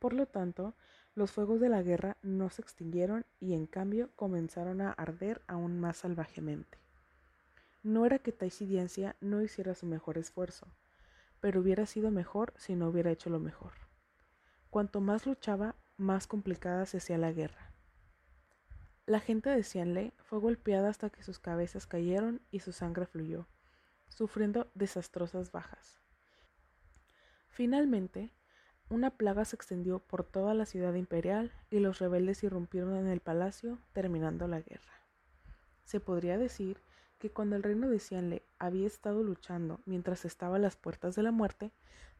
Por 0.00 0.12
lo 0.12 0.26
tanto, 0.26 0.74
los 1.14 1.30
fuegos 1.30 1.60
de 1.60 1.68
la 1.68 1.82
guerra 1.82 2.16
no 2.22 2.50
se 2.50 2.62
extinguieron 2.62 3.24
y 3.40 3.54
en 3.54 3.66
cambio 3.66 4.10
comenzaron 4.16 4.80
a 4.80 4.92
arder 4.92 5.42
aún 5.46 5.78
más 5.78 5.98
salvajemente. 5.98 6.78
No 7.82 8.06
era 8.06 8.18
que 8.18 8.32
Taisiencia 8.32 9.14
no 9.20 9.42
hiciera 9.42 9.74
su 9.74 9.86
mejor 9.86 10.18
esfuerzo, 10.18 10.66
pero 11.40 11.60
hubiera 11.60 11.86
sido 11.86 12.10
mejor 12.10 12.52
si 12.56 12.74
no 12.74 12.88
hubiera 12.88 13.10
hecho 13.10 13.30
lo 13.30 13.38
mejor. 13.38 13.72
Cuanto 14.70 15.00
más 15.00 15.26
luchaba, 15.26 15.76
más 15.96 16.26
complicada 16.26 16.86
se 16.86 16.96
hacía 16.96 17.18
la 17.18 17.32
guerra. 17.32 17.70
La 19.06 19.20
gente 19.20 19.50
de 19.50 19.62
Xianle 19.62 20.14
fue 20.18 20.40
golpeada 20.40 20.88
hasta 20.88 21.10
que 21.10 21.22
sus 21.22 21.38
cabezas 21.38 21.86
cayeron 21.86 22.40
y 22.50 22.60
su 22.60 22.72
sangre 22.72 23.06
fluyó, 23.06 23.46
sufriendo 24.08 24.70
desastrosas 24.74 25.52
bajas. 25.52 26.00
Finalmente, 27.50 28.32
una 28.90 29.10
plaga 29.10 29.44
se 29.44 29.56
extendió 29.56 29.98
por 29.98 30.24
toda 30.24 30.54
la 30.54 30.66
ciudad 30.66 30.94
imperial 30.94 31.52
y 31.70 31.78
los 31.78 31.98
rebeldes 31.98 32.44
irrumpieron 32.44 32.96
en 32.96 33.08
el 33.08 33.20
palacio, 33.20 33.78
terminando 33.92 34.46
la 34.46 34.60
guerra. 34.60 34.92
Se 35.84 36.00
podría 36.00 36.38
decir 36.38 36.78
que 37.18 37.30
cuando 37.30 37.56
el 37.56 37.62
reino 37.62 37.88
de 37.88 37.98
Xianle 37.98 38.42
había 38.58 38.86
estado 38.86 39.22
luchando 39.22 39.80
mientras 39.86 40.24
estaba 40.24 40.56
a 40.56 40.58
las 40.60 40.76
puertas 40.76 41.14
de 41.14 41.22
la 41.22 41.32
muerte, 41.32 41.72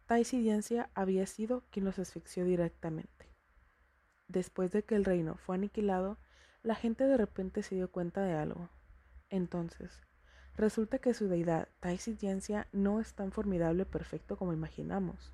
Taisidencia 0.06 0.88
había 0.94 1.26
sido 1.26 1.64
quien 1.70 1.84
los 1.84 1.98
asfixió 1.98 2.44
directamente. 2.44 3.28
Después 4.28 4.72
de 4.72 4.82
que 4.82 4.94
el 4.94 5.04
reino 5.04 5.36
fue 5.36 5.56
aniquilado, 5.56 6.18
la 6.62 6.74
gente 6.74 7.04
de 7.04 7.18
repente 7.18 7.62
se 7.62 7.74
dio 7.74 7.90
cuenta 7.90 8.22
de 8.22 8.32
algo. 8.32 8.70
Entonces, 9.28 10.00
resulta 10.56 10.98
que 10.98 11.12
su 11.12 11.28
deidad, 11.28 11.68
Taisidencia, 11.80 12.68
no 12.72 13.00
es 13.00 13.12
tan 13.12 13.32
formidable 13.32 13.84
perfecto 13.84 14.36
como 14.36 14.54
imaginamos. 14.54 15.33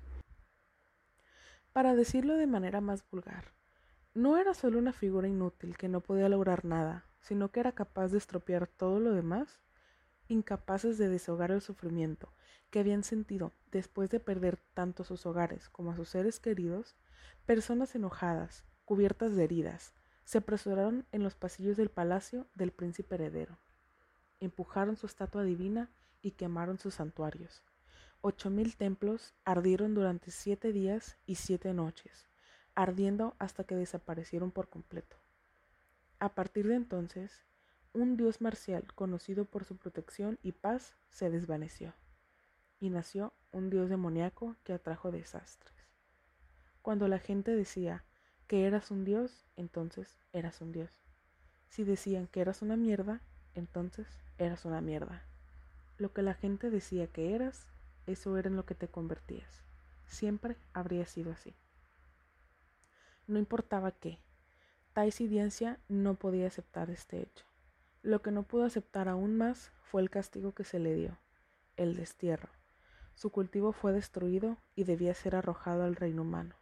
Para 1.73 1.95
decirlo 1.95 2.35
de 2.35 2.47
manera 2.47 2.81
más 2.81 3.09
vulgar, 3.09 3.53
no 4.13 4.37
era 4.37 4.53
solo 4.53 4.77
una 4.77 4.91
figura 4.91 5.29
inútil 5.29 5.77
que 5.77 5.87
no 5.87 6.01
podía 6.01 6.27
lograr 6.27 6.65
nada, 6.65 7.05
sino 7.21 7.49
que 7.49 7.61
era 7.61 7.71
capaz 7.71 8.09
de 8.09 8.17
estropear 8.17 8.67
todo 8.67 8.99
lo 8.99 9.13
demás, 9.13 9.61
incapaces 10.27 10.97
de 10.97 11.07
deshogar 11.07 11.49
el 11.49 11.61
sufrimiento 11.61 12.33
que 12.71 12.79
habían 12.79 13.05
sentido 13.05 13.53
después 13.71 14.09
de 14.09 14.19
perder 14.19 14.59
tanto 14.73 15.05
sus 15.05 15.25
hogares 15.25 15.69
como 15.69 15.91
a 15.91 15.95
sus 15.95 16.09
seres 16.09 16.41
queridos, 16.41 16.97
personas 17.45 17.95
enojadas, 17.95 18.65
cubiertas 18.83 19.33
de 19.37 19.45
heridas, 19.45 19.93
se 20.25 20.39
apresuraron 20.39 21.05
en 21.13 21.23
los 21.23 21.35
pasillos 21.35 21.77
del 21.77 21.89
palacio 21.89 22.47
del 22.53 22.71
príncipe 22.71 23.15
heredero. 23.15 23.57
Empujaron 24.41 24.97
su 24.97 25.05
estatua 25.05 25.43
divina 25.43 25.89
y 26.21 26.31
quemaron 26.31 26.79
sus 26.79 26.95
santuarios. 26.95 27.63
Ocho 28.23 28.51
mil 28.51 28.77
templos 28.77 29.33
ardieron 29.45 29.95
durante 29.95 30.29
siete 30.29 30.71
días 30.71 31.17
y 31.25 31.35
siete 31.35 31.73
noches, 31.73 32.29
ardiendo 32.75 33.35
hasta 33.39 33.63
que 33.63 33.73
desaparecieron 33.73 34.51
por 34.51 34.69
completo. 34.69 35.17
A 36.19 36.35
partir 36.35 36.67
de 36.67 36.75
entonces, 36.75 37.43
un 37.93 38.17
dios 38.17 38.39
marcial 38.39 38.93
conocido 38.93 39.45
por 39.45 39.65
su 39.65 39.75
protección 39.75 40.37
y 40.43 40.51
paz 40.51 40.95
se 41.09 41.31
desvaneció, 41.31 41.95
y 42.79 42.91
nació 42.91 43.33
un 43.51 43.71
dios 43.71 43.89
demoníaco 43.89 44.55
que 44.63 44.73
atrajo 44.73 45.11
desastres. 45.11 45.73
Cuando 46.83 47.07
la 47.07 47.17
gente 47.17 47.55
decía 47.55 48.05
que 48.45 48.67
eras 48.67 48.91
un 48.91 49.03
dios, 49.03 49.47
entonces 49.55 50.19
eras 50.31 50.61
un 50.61 50.71
dios. 50.71 50.91
Si 51.69 51.83
decían 51.83 52.27
que 52.27 52.41
eras 52.41 52.61
una 52.61 52.77
mierda, 52.77 53.23
entonces 53.55 54.07
eras 54.37 54.63
una 54.63 54.79
mierda. 54.79 55.25
Lo 55.97 56.13
que 56.13 56.21
la 56.21 56.35
gente 56.35 56.69
decía 56.69 57.07
que 57.07 57.33
eras, 57.33 57.67
eso 58.07 58.37
era 58.37 58.49
en 58.49 58.55
lo 58.55 58.65
que 58.65 58.75
te 58.75 58.87
convertías. 58.87 59.63
Siempre 60.05 60.57
habría 60.73 61.05
sido 61.05 61.31
así. 61.31 61.55
No 63.27 63.39
importaba 63.39 63.91
qué, 63.91 64.19
Taisidencia 64.93 65.79
no 65.87 66.15
podía 66.15 66.47
aceptar 66.47 66.89
este 66.89 67.21
hecho. 67.21 67.45
Lo 68.01 68.21
que 68.21 68.31
no 68.31 68.43
pudo 68.43 68.65
aceptar 68.65 69.07
aún 69.07 69.37
más 69.37 69.71
fue 69.83 70.01
el 70.01 70.09
castigo 70.09 70.53
que 70.53 70.65
se 70.65 70.79
le 70.79 70.93
dio, 70.93 71.17
el 71.77 71.95
destierro. 71.95 72.49
Su 73.15 73.29
cultivo 73.29 73.71
fue 73.71 73.93
destruido 73.93 74.57
y 74.75 74.83
debía 74.83 75.13
ser 75.13 75.35
arrojado 75.35 75.83
al 75.83 75.95
reino 75.95 76.23
humano. 76.23 76.55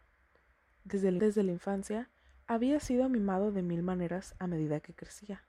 Desde, 0.84 1.10
desde 1.10 1.42
la 1.42 1.50
infancia 1.50 2.08
había 2.46 2.78
sido 2.78 3.08
mimado 3.08 3.50
de 3.50 3.62
mil 3.62 3.82
maneras 3.82 4.36
a 4.38 4.46
medida 4.46 4.78
que 4.78 4.94
crecía, 4.94 5.42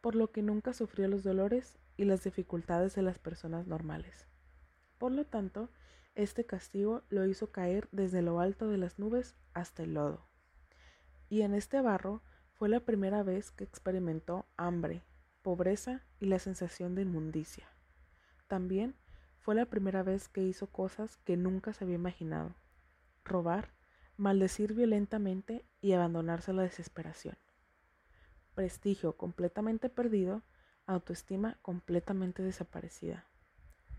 por 0.00 0.14
lo 0.14 0.30
que 0.30 0.40
nunca 0.40 0.72
sufrió 0.72 1.08
los 1.08 1.24
dolores 1.24 1.76
y 1.98 2.04
las 2.04 2.24
dificultades 2.24 2.94
de 2.94 3.02
las 3.02 3.18
personas 3.18 3.66
normales. 3.66 4.28
Por 5.04 5.12
lo 5.12 5.26
tanto, 5.26 5.68
este 6.14 6.46
castigo 6.46 7.02
lo 7.10 7.26
hizo 7.26 7.52
caer 7.52 7.90
desde 7.92 8.22
lo 8.22 8.40
alto 8.40 8.68
de 8.68 8.78
las 8.78 8.98
nubes 8.98 9.34
hasta 9.52 9.82
el 9.82 9.92
lodo 9.92 10.26
y 11.28 11.42
en 11.42 11.52
este 11.52 11.82
barro 11.82 12.22
fue 12.54 12.70
la 12.70 12.80
primera 12.80 13.22
vez 13.22 13.50
que 13.50 13.64
experimentó 13.64 14.46
hambre, 14.56 15.02
pobreza 15.42 16.00
y 16.20 16.24
la 16.24 16.38
sensación 16.38 16.94
de 16.94 17.02
inmundicia. 17.02 17.68
También 18.48 18.94
fue 19.40 19.54
la 19.54 19.66
primera 19.66 20.02
vez 20.02 20.30
que 20.30 20.42
hizo 20.42 20.68
cosas 20.68 21.18
que 21.18 21.36
nunca 21.36 21.74
se 21.74 21.84
había 21.84 21.96
imaginado. 21.96 22.54
Robar, 23.26 23.74
maldecir 24.16 24.72
violentamente 24.72 25.66
y 25.82 25.92
abandonarse 25.92 26.52
a 26.52 26.54
la 26.54 26.62
desesperación. 26.62 27.36
Prestigio 28.54 29.18
completamente 29.18 29.90
perdido, 29.90 30.40
autoestima 30.86 31.58
completamente 31.60 32.42
desaparecida. 32.42 33.26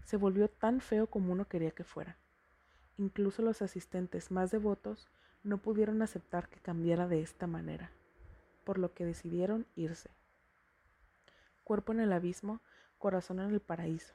Se 0.05 0.17
volvió 0.17 0.47
tan 0.47 0.81
feo 0.81 1.07
como 1.07 1.33
uno 1.33 1.47
quería 1.47 1.71
que 1.71 1.83
fuera. 1.83 2.15
Incluso 2.97 3.41
los 3.41 3.63
asistentes 3.63 4.29
más 4.31 4.51
devotos 4.51 5.09
no 5.43 5.57
pudieron 5.57 6.01
aceptar 6.03 6.47
que 6.47 6.59
cambiara 6.59 7.07
de 7.07 7.21
esta 7.21 7.47
manera, 7.47 7.91
por 8.63 8.77
lo 8.77 8.93
que 8.93 9.03
decidieron 9.03 9.65
irse. 9.75 10.11
Cuerpo 11.63 11.91
en 11.91 12.01
el 12.01 12.13
abismo, 12.13 12.61
corazón 12.99 13.39
en 13.39 13.49
el 13.49 13.59
paraíso. 13.59 14.13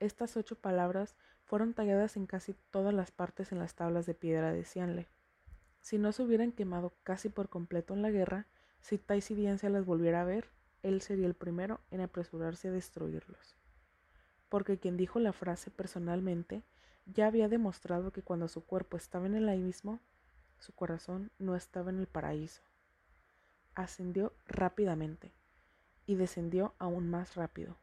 Estas 0.00 0.36
ocho 0.38 0.56
palabras 0.56 1.14
fueron 1.44 1.74
talladas 1.74 2.16
en 2.16 2.26
casi 2.26 2.54
todas 2.70 2.94
las 2.94 3.10
partes 3.10 3.52
en 3.52 3.58
las 3.58 3.74
tablas 3.74 4.06
de 4.06 4.14
piedra 4.14 4.52
de 4.52 4.64
Cianle. 4.64 5.08
Si 5.82 5.98
no 5.98 6.12
se 6.12 6.22
hubieran 6.22 6.52
quemado 6.52 6.94
casi 7.02 7.28
por 7.28 7.50
completo 7.50 7.92
en 7.92 8.00
la 8.00 8.10
guerra, 8.10 8.46
si 8.80 8.96
Taisidiense 8.96 9.68
las 9.68 9.84
volviera 9.84 10.22
a 10.22 10.24
ver, 10.24 10.48
él 10.82 11.02
sería 11.02 11.26
el 11.26 11.34
primero 11.34 11.80
en 11.90 12.00
apresurarse 12.00 12.68
a 12.68 12.72
destruirlos. 12.72 13.61
Porque 14.52 14.76
quien 14.76 14.98
dijo 14.98 15.18
la 15.18 15.32
frase 15.32 15.70
personalmente 15.70 16.62
ya 17.06 17.26
había 17.26 17.48
demostrado 17.48 18.12
que 18.12 18.20
cuando 18.20 18.48
su 18.48 18.62
cuerpo 18.62 18.98
estaba 18.98 19.24
en 19.24 19.34
el 19.34 19.48
abismo, 19.48 19.98
su 20.58 20.74
corazón 20.74 21.30
no 21.38 21.56
estaba 21.56 21.88
en 21.88 22.00
el 22.00 22.06
paraíso. 22.06 22.60
Ascendió 23.74 24.34
rápidamente 24.46 25.32
y 26.04 26.16
descendió 26.16 26.74
aún 26.78 27.08
más 27.08 27.34
rápido. 27.34 27.78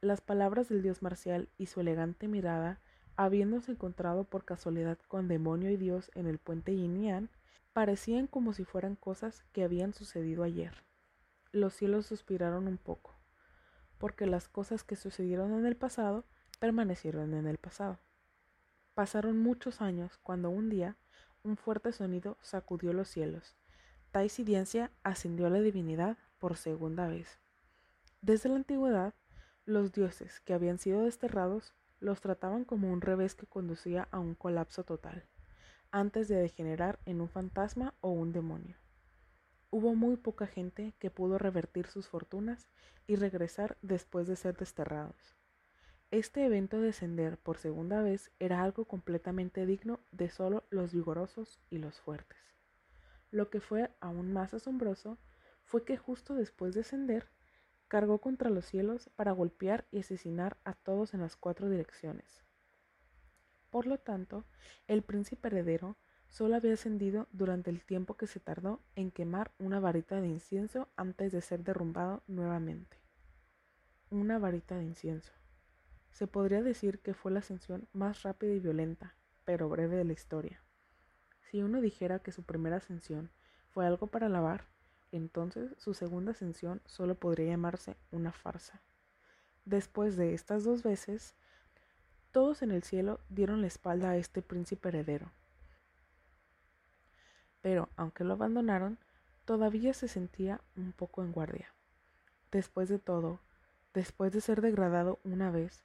Las 0.00 0.22
palabras 0.22 0.70
del 0.70 0.80
dios 0.80 1.02
marcial 1.02 1.50
y 1.58 1.66
su 1.66 1.82
elegante 1.82 2.26
mirada, 2.26 2.80
habiéndose 3.16 3.72
encontrado 3.72 4.24
por 4.24 4.46
casualidad 4.46 4.96
con 5.08 5.28
demonio 5.28 5.68
y 5.68 5.76
dios 5.76 6.10
en 6.14 6.26
el 6.26 6.38
puente 6.38 6.74
Yin 6.74 7.28
parecían 7.74 8.28
como 8.28 8.54
si 8.54 8.64
fueran 8.64 8.96
cosas 8.96 9.44
que 9.52 9.62
habían 9.62 9.92
sucedido 9.92 10.42
ayer. 10.42 10.72
Los 11.50 11.74
cielos 11.74 12.06
suspiraron 12.06 12.66
un 12.66 12.78
poco, 12.78 13.12
porque 14.02 14.26
las 14.26 14.48
cosas 14.48 14.82
que 14.82 14.96
sucedieron 14.96 15.56
en 15.56 15.64
el 15.64 15.76
pasado 15.76 16.24
permanecieron 16.58 17.34
en 17.34 17.46
el 17.46 17.56
pasado. 17.56 18.00
Pasaron 18.94 19.38
muchos 19.38 19.80
años 19.80 20.18
cuando 20.24 20.50
un 20.50 20.70
día 20.70 20.96
un 21.44 21.56
fuerte 21.56 21.92
sonido 21.92 22.36
sacudió 22.42 22.92
los 22.92 23.06
cielos. 23.06 23.54
Taisidencia 24.10 24.90
ascendió 25.04 25.46
a 25.46 25.50
la 25.50 25.60
divinidad 25.60 26.18
por 26.40 26.56
segunda 26.56 27.06
vez. 27.06 27.38
Desde 28.22 28.48
la 28.48 28.56
antigüedad, 28.56 29.14
los 29.66 29.92
dioses 29.92 30.40
que 30.40 30.52
habían 30.52 30.80
sido 30.80 31.02
desterrados 31.04 31.72
los 32.00 32.20
trataban 32.20 32.64
como 32.64 32.92
un 32.92 33.02
revés 33.02 33.36
que 33.36 33.46
conducía 33.46 34.08
a 34.10 34.18
un 34.18 34.34
colapso 34.34 34.82
total, 34.82 35.26
antes 35.92 36.26
de 36.26 36.34
degenerar 36.34 36.98
en 37.06 37.20
un 37.20 37.28
fantasma 37.28 37.94
o 38.00 38.10
un 38.10 38.32
demonio. 38.32 38.81
Hubo 39.74 39.94
muy 39.94 40.18
poca 40.18 40.46
gente 40.46 40.92
que 40.98 41.10
pudo 41.10 41.38
revertir 41.38 41.86
sus 41.86 42.06
fortunas 42.06 42.68
y 43.06 43.16
regresar 43.16 43.78
después 43.80 44.26
de 44.26 44.36
ser 44.36 44.54
desterrados. 44.54 45.34
Este 46.10 46.44
evento 46.44 46.78
de 46.78 46.88
descender 46.88 47.38
por 47.38 47.56
segunda 47.56 48.02
vez 48.02 48.30
era 48.38 48.62
algo 48.62 48.84
completamente 48.84 49.64
digno 49.64 50.00
de 50.10 50.28
solo 50.28 50.64
los 50.68 50.92
vigorosos 50.92 51.58
y 51.70 51.78
los 51.78 51.98
fuertes. 52.02 52.38
Lo 53.30 53.48
que 53.48 53.60
fue 53.60 53.90
aún 54.00 54.30
más 54.30 54.52
asombroso 54.52 55.16
fue 55.64 55.86
que 55.86 55.96
justo 55.96 56.34
después 56.34 56.74
de 56.74 56.82
ascender, 56.82 57.30
cargó 57.88 58.18
contra 58.18 58.50
los 58.50 58.66
cielos 58.66 59.08
para 59.16 59.32
golpear 59.32 59.86
y 59.90 60.00
asesinar 60.00 60.58
a 60.64 60.74
todos 60.74 61.14
en 61.14 61.22
las 61.22 61.34
cuatro 61.34 61.70
direcciones. 61.70 62.44
Por 63.70 63.86
lo 63.86 63.96
tanto, 63.96 64.44
el 64.86 65.02
príncipe 65.02 65.48
heredero 65.48 65.96
solo 66.32 66.56
había 66.56 66.72
ascendido 66.72 67.28
durante 67.30 67.68
el 67.68 67.84
tiempo 67.84 68.16
que 68.16 68.26
se 68.26 68.40
tardó 68.40 68.80
en 68.96 69.10
quemar 69.10 69.50
una 69.58 69.80
varita 69.80 70.18
de 70.18 70.28
incienso 70.28 70.88
antes 70.96 71.30
de 71.30 71.42
ser 71.42 71.62
derrumbado 71.62 72.22
nuevamente. 72.26 72.96
Una 74.10 74.38
varita 74.38 74.78
de 74.78 74.84
incienso. 74.84 75.30
Se 76.10 76.26
podría 76.26 76.62
decir 76.62 77.00
que 77.00 77.12
fue 77.12 77.32
la 77.32 77.40
ascensión 77.40 77.86
más 77.92 78.22
rápida 78.22 78.54
y 78.54 78.60
violenta, 78.60 79.14
pero 79.44 79.68
breve 79.68 79.96
de 79.96 80.04
la 80.04 80.14
historia. 80.14 80.62
Si 81.50 81.62
uno 81.62 81.82
dijera 81.82 82.20
que 82.20 82.32
su 82.32 82.44
primera 82.44 82.76
ascensión 82.76 83.30
fue 83.68 83.86
algo 83.86 84.06
para 84.06 84.26
alabar, 84.26 84.64
entonces 85.10 85.74
su 85.76 85.92
segunda 85.92 86.32
ascensión 86.32 86.80
solo 86.86 87.14
podría 87.14 87.50
llamarse 87.50 87.98
una 88.10 88.32
farsa. 88.32 88.80
Después 89.66 90.16
de 90.16 90.32
estas 90.32 90.64
dos 90.64 90.82
veces, 90.82 91.34
todos 92.30 92.62
en 92.62 92.70
el 92.70 92.82
cielo 92.84 93.20
dieron 93.28 93.60
la 93.60 93.66
espalda 93.66 94.10
a 94.10 94.16
este 94.16 94.40
príncipe 94.40 94.88
heredero. 94.88 95.30
Pero, 97.62 97.88
aunque 97.96 98.24
lo 98.24 98.34
abandonaron, 98.34 98.98
todavía 99.44 99.94
se 99.94 100.08
sentía 100.08 100.60
un 100.76 100.92
poco 100.92 101.22
en 101.22 101.32
guardia. 101.32 101.72
Después 102.50 102.88
de 102.88 102.98
todo, 102.98 103.40
después 103.94 104.32
de 104.32 104.40
ser 104.40 104.60
degradado 104.60 105.18
una 105.24 105.50
vez, 105.50 105.82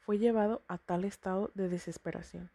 fue 0.00 0.18
llevado 0.18 0.62
a 0.68 0.78
tal 0.78 1.04
estado 1.04 1.50
de 1.54 1.68
desesperación. 1.68 2.50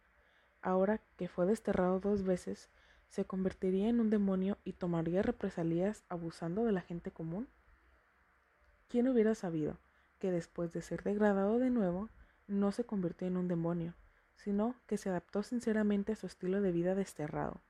Ahora 0.60 1.00
que 1.16 1.28
fue 1.28 1.46
desterrado 1.46 2.00
dos 2.00 2.24
veces, 2.24 2.68
¿se 3.10 3.24
convertiría 3.24 3.88
en 3.88 4.00
un 4.00 4.10
demonio 4.10 4.58
y 4.64 4.72
tomaría 4.72 5.22
represalias 5.22 6.02
abusando 6.08 6.64
de 6.64 6.72
la 6.72 6.80
gente 6.80 7.12
común? 7.12 7.48
¿Quién 8.88 9.08
hubiera 9.08 9.34
sabido 9.34 9.78
que 10.18 10.30
después 10.30 10.72
de 10.72 10.82
ser 10.82 11.02
degradado 11.04 11.58
de 11.58 11.70
nuevo, 11.70 12.08
no 12.48 12.72
se 12.72 12.84
convirtió 12.84 13.28
en 13.28 13.36
un 13.36 13.46
demonio, 13.46 13.94
sino 14.36 14.74
que 14.86 14.96
se 14.96 15.10
adaptó 15.10 15.42
sinceramente 15.42 16.12
a 16.12 16.16
su 16.16 16.26
estilo 16.26 16.60
de 16.60 16.72
vida 16.72 16.94
desterrado? 16.94 17.60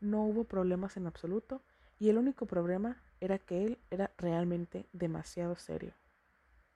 No 0.00 0.22
hubo 0.22 0.44
problemas 0.44 0.96
en 0.96 1.06
absoluto 1.06 1.62
y 1.98 2.10
el 2.10 2.18
único 2.18 2.46
problema 2.46 3.02
era 3.20 3.38
que 3.38 3.64
él 3.64 3.78
era 3.90 4.12
realmente 4.18 4.86
demasiado 4.92 5.56
serio. 5.56 5.94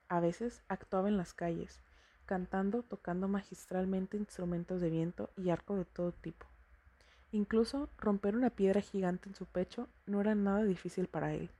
A 0.09 0.21
veces 0.21 0.63
actuaba 0.69 1.09
en 1.09 1.17
las 1.17 1.35
calles, 1.35 1.83
cantando, 2.27 2.83
tocando 2.83 3.29
magistralmente 3.29 4.17
instrumentos 4.17 4.81
de 4.81 4.91
viento 4.91 5.31
y 5.37 5.51
arco 5.51 5.77
de 5.77 5.85
todo 5.85 6.13
tipo. 6.13 6.47
Incluso 7.33 7.91
romper 7.99 8.35
una 8.35 8.51
piedra 8.51 8.81
gigante 8.81 9.29
en 9.29 9.35
su 9.35 9.47
pecho 9.47 9.89
no 10.07 10.21
era 10.21 10.35
nada 10.35 10.65
difícil 10.65 11.07
para 11.07 11.35
él. 11.35 11.51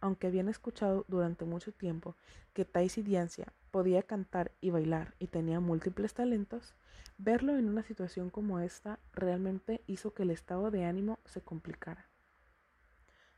Aunque 0.00 0.26
habían 0.26 0.48
escuchado 0.48 1.04
durante 1.08 1.44
mucho 1.44 1.72
tiempo 1.72 2.16
que 2.54 2.64
Taisi 2.64 3.02
Diancia 3.02 3.52
podía 3.70 4.02
cantar 4.02 4.52
y 4.60 4.70
bailar 4.70 5.14
y 5.18 5.26
tenía 5.26 5.60
múltiples 5.60 6.14
talentos, 6.14 6.74
verlo 7.18 7.56
en 7.56 7.68
una 7.68 7.82
situación 7.82 8.30
como 8.30 8.60
esta 8.60 8.98
realmente 9.12 9.82
hizo 9.86 10.14
que 10.14 10.22
el 10.22 10.30
estado 10.30 10.70
de 10.70 10.84
ánimo 10.84 11.18
se 11.26 11.42
complicara. 11.42 12.08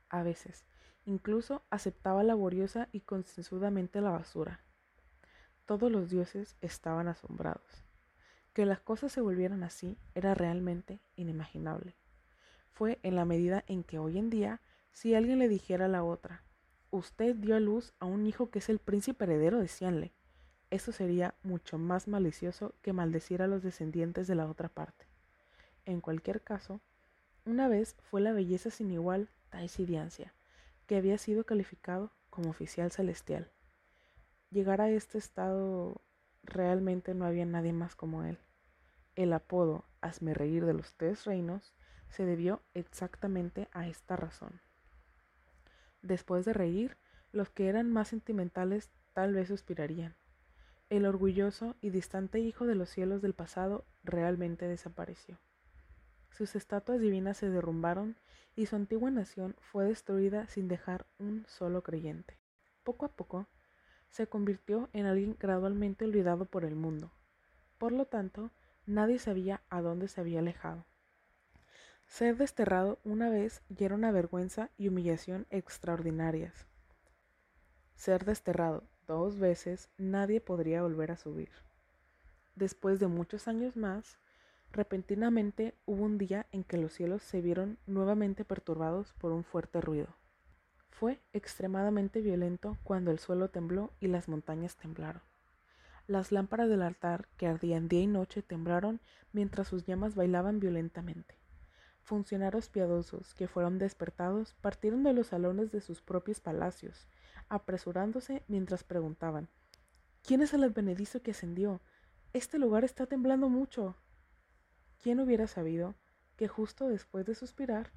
A 0.09 0.23
veces, 0.23 0.65
incluso 1.05 1.63
aceptaba 1.69 2.23
laboriosa 2.23 2.87
y 2.91 3.01
concienzudamente 3.01 3.99
la 3.99 4.11
basura, 4.11 4.61
todos 5.65 5.89
los 5.89 6.09
dioses 6.09 6.57
estaban 6.59 7.07
asombrados. 7.07 7.85
Que 8.53 8.65
las 8.65 8.81
cosas 8.81 9.13
se 9.13 9.21
volvieran 9.21 9.63
así 9.63 9.97
era 10.13 10.35
realmente 10.35 10.99
inimaginable. 11.15 11.95
Fue 12.71 12.99
en 13.03 13.15
la 13.15 13.23
medida 13.23 13.63
en 13.67 13.83
que 13.83 13.97
hoy 13.97 14.17
en 14.17 14.29
día, 14.29 14.59
si 14.91 15.15
alguien 15.15 15.39
le 15.39 15.47
dijera 15.47 15.85
a 15.85 15.89
la 15.89 16.03
otra, 16.03 16.43
usted 16.97 17.35
dio 17.35 17.55
a 17.55 17.59
luz 17.59 17.93
a 17.99 18.05
un 18.05 18.25
hijo 18.25 18.49
que 18.49 18.59
es 18.59 18.69
el 18.69 18.79
príncipe 18.79 19.25
heredero 19.25 19.59
de 19.59 19.67
Cianle, 19.67 20.13
eso 20.69 20.91
sería 20.91 21.35
mucho 21.43 21.77
más 21.77 22.07
malicioso 22.07 22.73
que 22.81 22.93
maldecir 22.93 23.41
a 23.41 23.47
los 23.47 23.61
descendientes 23.63 24.27
de 24.27 24.35
la 24.35 24.47
otra 24.47 24.69
parte. 24.69 25.05
En 25.85 26.01
cualquier 26.01 26.41
caso, 26.41 26.81
una 27.45 27.67
vez 27.67 27.95
fue 28.09 28.21
la 28.21 28.31
belleza 28.31 28.71
sin 28.71 28.91
igual 28.91 29.29
Taisidiancia, 29.49 30.33
que 30.87 30.97
había 30.97 31.17
sido 31.17 31.43
calificado 31.45 32.11
como 32.29 32.49
oficial 32.49 32.91
celestial 32.91 33.51
llegar 34.53 34.81
a 34.81 34.89
este 34.89 35.17
estado 35.17 36.01
realmente 36.43 37.15
no 37.15 37.25
había 37.25 37.45
nadie 37.45 37.73
más 37.73 37.95
como 37.95 38.23
él. 38.23 38.37
El 39.15 39.33
apodo 39.33 39.85
Hazme 39.99 40.33
reír 40.33 40.65
de 40.65 40.73
los 40.73 40.95
tres 40.95 41.25
reinos 41.25 41.73
se 42.09 42.25
debió 42.25 42.61
exactamente 42.73 43.67
a 43.71 43.87
esta 43.87 44.15
razón. 44.15 44.61
Después 46.03 46.45
de 46.45 46.53
reír, 46.53 46.97
los 47.31 47.49
que 47.49 47.69
eran 47.69 47.91
más 47.91 48.09
sentimentales 48.09 48.91
tal 49.13 49.33
vez 49.33 49.47
suspirarían. 49.47 50.15
El 50.89 51.05
orgulloso 51.05 51.75
y 51.81 51.89
distante 51.89 52.39
hijo 52.39 52.67
de 52.67 52.75
los 52.75 52.89
cielos 52.89 53.21
del 53.21 53.33
pasado 53.33 53.85
realmente 54.03 54.67
desapareció. 54.67 55.39
Sus 56.29 56.55
estatuas 56.55 56.99
divinas 56.99 57.37
se 57.37 57.49
derrumbaron 57.49 58.17
y 58.55 58.65
su 58.65 58.75
antigua 58.75 59.09
nación 59.11 59.55
fue 59.61 59.85
destruida 59.85 60.47
sin 60.47 60.67
dejar 60.67 61.05
un 61.19 61.45
solo 61.47 61.83
creyente. 61.83 62.37
Poco 62.83 63.05
a 63.05 63.09
poco, 63.09 63.47
se 64.09 64.27
convirtió 64.27 64.89
en 64.93 65.05
alguien 65.05 65.37
gradualmente 65.39 66.05
olvidado 66.05 66.45
por 66.45 66.65
el 66.65 66.75
mundo. 66.75 67.11
Por 67.77 67.93
lo 67.93 68.05
tanto, 68.05 68.51
nadie 68.85 69.19
sabía 69.19 69.61
a 69.69 69.81
dónde 69.81 70.07
se 70.07 70.21
había 70.21 70.39
alejado. 70.39 70.85
Ser 72.13 72.37
desterrado 72.37 72.99
una 73.03 73.31
vez 73.31 73.63
ya 73.69 73.87
era 73.87 73.95
una 73.95 74.11
vergüenza 74.11 74.69
y 74.77 74.87
humillación 74.87 75.47
extraordinarias. 75.49 76.67
Ser 77.95 78.23
desterrado 78.23 78.83
dos 79.07 79.39
veces 79.39 79.89
nadie 79.97 80.39
podría 80.39 80.83
volver 80.83 81.09
a 81.09 81.17
subir. 81.17 81.49
Después 82.53 82.99
de 82.99 83.07
muchos 83.07 83.47
años 83.47 83.75
más, 83.75 84.19
repentinamente 84.71 85.73
hubo 85.87 86.03
un 86.03 86.19
día 86.19 86.45
en 86.51 86.63
que 86.63 86.77
los 86.77 86.93
cielos 86.93 87.23
se 87.23 87.41
vieron 87.41 87.79
nuevamente 87.87 88.45
perturbados 88.45 89.13
por 89.13 89.31
un 89.31 89.43
fuerte 89.43 89.81
ruido. 89.81 90.09
Fue 90.91 91.19
extremadamente 91.33 92.21
violento 92.21 92.77
cuando 92.83 93.09
el 93.09 93.17
suelo 93.17 93.49
tembló 93.49 93.91
y 93.99 94.05
las 94.05 94.27
montañas 94.27 94.75
temblaron. 94.75 95.23
Las 96.05 96.31
lámparas 96.31 96.69
del 96.69 96.83
altar, 96.83 97.27
que 97.37 97.47
ardían 97.47 97.87
día 97.87 98.01
y 98.01 98.07
noche, 98.07 98.43
temblaron 98.43 98.99
mientras 99.31 99.67
sus 99.67 99.87
llamas 99.87 100.13
bailaban 100.13 100.59
violentamente. 100.59 101.42
Funcionarios 102.03 102.69
piadosos 102.69 103.33
que 103.33 103.47
fueron 103.47 103.79
despertados 103.79 104.53
partieron 104.61 105.03
de 105.03 105.13
los 105.13 105.27
salones 105.27 105.71
de 105.71 105.81
sus 105.81 106.01
propios 106.01 106.39
palacios, 106.39 107.07
apresurándose 107.49 108.43
mientras 108.47 108.83
preguntaban 108.83 109.49
¿Quién 110.21 110.41
es 110.41 110.53
el 110.53 110.63
advenedizo 110.63 111.21
que 111.21 111.31
ascendió? 111.31 111.81
Este 112.33 112.59
lugar 112.59 112.83
está 112.83 113.05
temblando 113.05 113.49
mucho. 113.49 113.95
¿Quién 115.01 115.19
hubiera 115.19 115.47
sabido 115.47 115.95
que 116.35 116.47
justo 116.47 116.87
después 116.87 117.25
de 117.25 117.35
suspirar, 117.35 117.91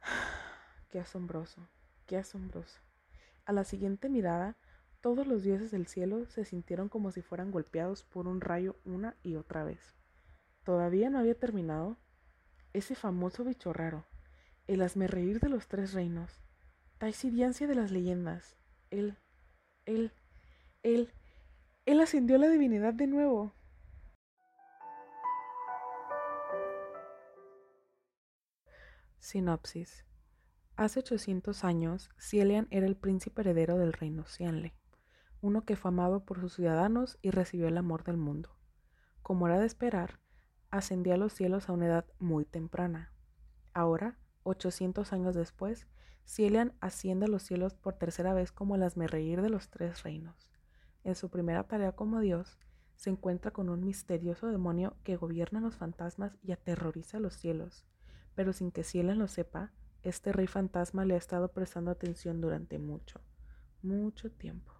qué 0.90 1.00
asombroso, 1.00 1.68
qué 2.06 2.16
asombroso. 2.16 2.80
A 3.44 3.52
la 3.52 3.64
siguiente 3.64 4.08
mirada, 4.08 4.56
todos 5.00 5.26
los 5.26 5.42
dioses 5.42 5.70
del 5.70 5.86
cielo 5.86 6.26
se 6.26 6.44
sintieron 6.44 6.88
como 6.88 7.10
si 7.10 7.22
fueran 7.22 7.50
golpeados 7.50 8.04
por 8.04 8.28
un 8.28 8.40
rayo 8.40 8.76
una 8.84 9.16
y 9.22 9.36
otra 9.36 9.64
vez. 9.64 9.96
Todavía 10.64 11.10
no 11.10 11.18
había 11.18 11.38
terminado 11.38 11.96
ese 12.72 12.94
famoso 12.94 13.44
bicho 13.44 13.72
raro, 13.72 14.06
el 14.66 14.82
asmerreír 14.82 15.40
de 15.40 15.48
los 15.48 15.68
tres 15.68 15.92
reinos, 15.92 16.40
taisidiancia 16.98 17.66
de 17.66 17.74
las 17.74 17.90
leyendas. 17.90 18.56
Él, 18.90 19.18
él, 19.84 20.12
él, 20.82 21.12
él 21.84 22.00
ascendió 22.00 22.36
a 22.36 22.38
la 22.38 22.48
divinidad 22.48 22.94
de 22.94 23.06
nuevo. 23.06 23.52
Sinopsis. 29.18 30.04
Hace 30.76 31.00
800 31.00 31.64
años, 31.64 32.10
Cielian 32.18 32.66
era 32.70 32.86
el 32.86 32.96
príncipe 32.96 33.42
heredero 33.42 33.76
del 33.78 33.92
reino 33.92 34.24
Cianle, 34.26 34.74
uno 35.40 35.64
que 35.64 35.76
fue 35.76 35.90
amado 35.90 36.24
por 36.24 36.40
sus 36.40 36.54
ciudadanos 36.54 37.18
y 37.20 37.30
recibió 37.30 37.68
el 37.68 37.76
amor 37.76 38.04
del 38.04 38.16
mundo. 38.16 38.56
Como 39.22 39.46
era 39.46 39.58
de 39.58 39.66
esperar, 39.66 40.21
ascendió 40.72 41.14
a 41.14 41.16
los 41.16 41.32
cielos 41.32 41.68
a 41.68 41.72
una 41.72 41.86
edad 41.86 42.04
muy 42.18 42.44
temprana. 42.44 43.12
Ahora, 43.72 44.18
800 44.42 45.12
años 45.12 45.36
después, 45.36 45.86
Cielian 46.26 46.72
asciende 46.80 47.26
a 47.26 47.28
los 47.28 47.44
cielos 47.44 47.74
por 47.74 47.94
tercera 47.94 48.34
vez 48.34 48.50
como 48.50 48.74
el 48.74 48.82
asmerreír 48.82 49.40
de 49.42 49.50
los 49.50 49.70
tres 49.70 50.02
reinos. 50.02 50.50
En 51.04 51.14
su 51.14 51.30
primera 51.30 51.62
tarea 51.62 51.92
como 51.92 52.18
Dios, 52.18 52.58
se 52.96 53.10
encuentra 53.10 53.52
con 53.52 53.68
un 53.68 53.84
misterioso 53.84 54.48
demonio 54.48 54.96
que 55.04 55.14
gobierna 55.14 55.60
los 55.60 55.76
fantasmas 55.76 56.36
y 56.42 56.50
aterroriza 56.50 57.20
los 57.20 57.34
cielos 57.34 57.86
pero 58.34 58.52
sin 58.52 58.70
que 58.70 58.84
Cielen 58.84 59.18
lo 59.18 59.28
sepa, 59.28 59.72
este 60.02 60.32
rey 60.32 60.46
fantasma 60.46 61.04
le 61.04 61.14
ha 61.14 61.18
estado 61.18 61.52
prestando 61.52 61.90
atención 61.90 62.40
durante 62.40 62.78
mucho, 62.78 63.20
mucho 63.82 64.30
tiempo. 64.30 64.71